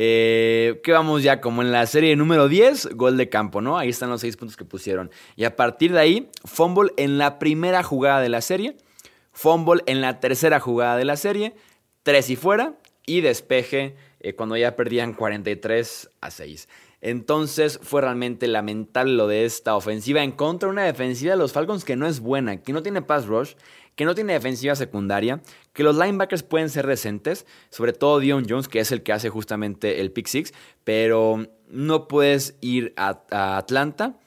Eh, 0.00 0.80
que 0.84 0.92
vamos 0.92 1.24
ya 1.24 1.40
como 1.40 1.60
en 1.60 1.72
la 1.72 1.84
serie 1.86 2.14
número 2.14 2.46
10, 2.46 2.90
gol 2.94 3.16
de 3.16 3.28
campo, 3.28 3.60
¿no? 3.60 3.78
Ahí 3.78 3.88
están 3.88 4.10
los 4.10 4.20
seis 4.20 4.36
puntos 4.36 4.56
que 4.56 4.64
pusieron. 4.64 5.10
Y 5.34 5.42
a 5.42 5.56
partir 5.56 5.92
de 5.92 5.98
ahí, 5.98 6.30
fumble 6.44 6.92
en 6.96 7.18
la 7.18 7.40
primera 7.40 7.82
jugada 7.82 8.20
de 8.20 8.28
la 8.28 8.40
serie, 8.40 8.76
fumble 9.32 9.82
en 9.86 10.00
la 10.00 10.20
tercera 10.20 10.60
jugada 10.60 10.96
de 10.96 11.04
la 11.04 11.16
serie, 11.16 11.56
tres 12.04 12.30
y 12.30 12.36
fuera, 12.36 12.74
y 13.06 13.22
despeje 13.22 13.96
eh, 14.20 14.34
cuando 14.34 14.56
ya 14.56 14.76
perdían 14.76 15.14
43 15.14 16.10
a 16.20 16.30
6. 16.30 16.68
Entonces 17.00 17.78
fue 17.82 18.02
realmente 18.02 18.46
lamentable 18.48 19.14
lo 19.14 19.28
de 19.28 19.44
esta 19.44 19.76
ofensiva 19.76 20.22
en 20.22 20.32
contra 20.32 20.68
de 20.68 20.72
una 20.72 20.84
defensiva 20.84 21.32
de 21.32 21.38
los 21.38 21.52
Falcons 21.52 21.84
que 21.84 21.96
no 21.96 22.06
es 22.06 22.20
buena, 22.20 22.60
que 22.62 22.72
no 22.72 22.82
tiene 22.82 23.02
pass 23.02 23.26
rush, 23.26 23.54
que 23.94 24.04
no 24.04 24.14
tiene 24.14 24.32
defensiva 24.32 24.74
secundaria, 24.74 25.40
que 25.78 25.84
los 25.84 25.96
linebackers 25.96 26.42
pueden 26.42 26.70
ser 26.70 26.88
decentes, 26.88 27.46
sobre 27.70 27.92
todo 27.92 28.18
Dion 28.18 28.46
Jones, 28.48 28.66
que 28.66 28.80
es 28.80 28.90
el 28.90 29.04
que 29.04 29.12
hace 29.12 29.28
justamente 29.28 30.00
el 30.00 30.10
pick 30.10 30.26
six, 30.26 30.52
pero 30.82 31.46
no 31.68 32.08
puedes 32.08 32.58
ir 32.60 32.94
a, 32.96 33.22
Atlanta 33.56 34.18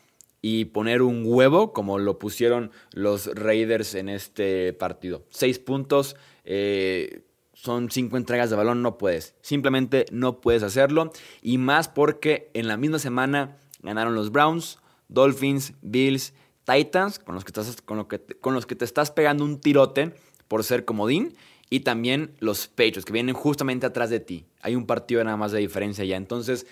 y 0.42 0.64
poner 0.64 1.02
un 1.02 1.24
huevo 1.26 1.74
como 1.74 2.00
lo 2.00 2.20
pusieron 2.20 2.72
los 2.94 3.26
Raiders 3.36 3.96
en 3.96 4.08
este 4.08 4.72
partido. 4.72 5.26
Seis 5.30 5.60
puntos, 5.60 6.16
eh, 6.46 7.26
son 7.52 7.92
cinco 7.92 8.16
entregas 8.16 8.50
de 8.50 8.56
balón, 8.56 8.82
no 8.82 8.98
puedes. 8.98 9.36
Simplemente 9.42 10.06
no 10.10 10.40
puedes 10.40 10.64
hacerlo. 10.64 11.12
Y 11.42 11.58
más 11.58 11.90
porque 11.90 12.50
en 12.54 12.70
la 12.70 12.78
misma 12.78 12.98
semana 12.98 13.58
ganaron 13.82 14.16
los 14.16 14.32
Browns, 14.32 14.80
Dolphins, 15.10 15.74
Bills, 15.82 16.34
Titans, 16.64 17.20
con 17.20 17.36
los 17.36 17.44
que, 17.44 17.50
estás, 17.50 17.82
con 17.82 18.54
los 18.54 18.66
que 18.66 18.76
te 18.78 18.86
estás 18.86 19.12
pegando 19.12 19.44
un 19.44 19.60
tirote 19.60 20.14
por 20.52 20.66
ser 20.66 20.84
comodín. 20.84 21.34
Y 21.70 21.80
también 21.80 22.36
los 22.40 22.68
Patriots, 22.68 23.06
que 23.06 23.14
vienen 23.14 23.34
justamente 23.34 23.86
atrás 23.86 24.10
de 24.10 24.20
ti. 24.20 24.44
Hay 24.62 24.76
un 24.76 24.86
partido 24.86 25.24
nada 25.24 25.38
más 25.38 25.54
de 25.54 25.60
diferencia 25.60 26.04
ya. 26.04 26.18
Entonces, 26.18 26.68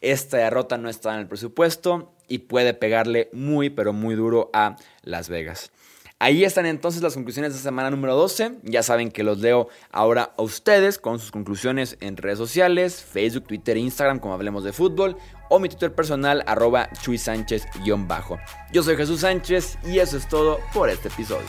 esta 0.00 0.36
derrota 0.36 0.78
no 0.78 0.88
está 0.88 1.12
en 1.14 1.22
el 1.22 1.26
presupuesto 1.26 2.12
y 2.28 2.38
puede 2.38 2.72
pegarle 2.72 3.28
muy, 3.32 3.68
pero 3.68 3.92
muy 3.92 4.14
duro 4.14 4.48
a 4.52 4.76
Las 5.02 5.28
Vegas. 5.28 5.72
Ahí 6.20 6.44
están 6.44 6.66
entonces 6.66 7.02
las 7.02 7.14
conclusiones 7.14 7.52
de 7.52 7.58
semana 7.58 7.90
número 7.90 8.14
12. 8.14 8.58
Ya 8.62 8.84
saben 8.84 9.10
que 9.10 9.24
los 9.24 9.40
leo 9.40 9.68
ahora 9.90 10.32
a 10.38 10.42
ustedes 10.42 10.98
con 10.98 11.18
sus 11.18 11.32
conclusiones 11.32 11.96
en 11.98 12.16
redes 12.16 12.38
sociales, 12.38 13.02
Facebook, 13.02 13.48
Twitter, 13.48 13.76
Instagram, 13.76 14.20
como 14.20 14.34
hablemos 14.34 14.62
de 14.62 14.72
fútbol, 14.72 15.16
o 15.50 15.58
mi 15.58 15.68
Twitter 15.68 15.92
personal, 15.92 16.44
arroba 16.46 16.88
Chuy 17.02 17.18
Sánchez-bajo. 17.18 18.38
Yo 18.72 18.84
soy 18.84 18.96
Jesús 18.96 19.22
Sánchez 19.22 19.78
y 19.84 19.98
eso 19.98 20.16
es 20.16 20.28
todo 20.28 20.60
por 20.72 20.88
este 20.88 21.08
episodio. 21.08 21.48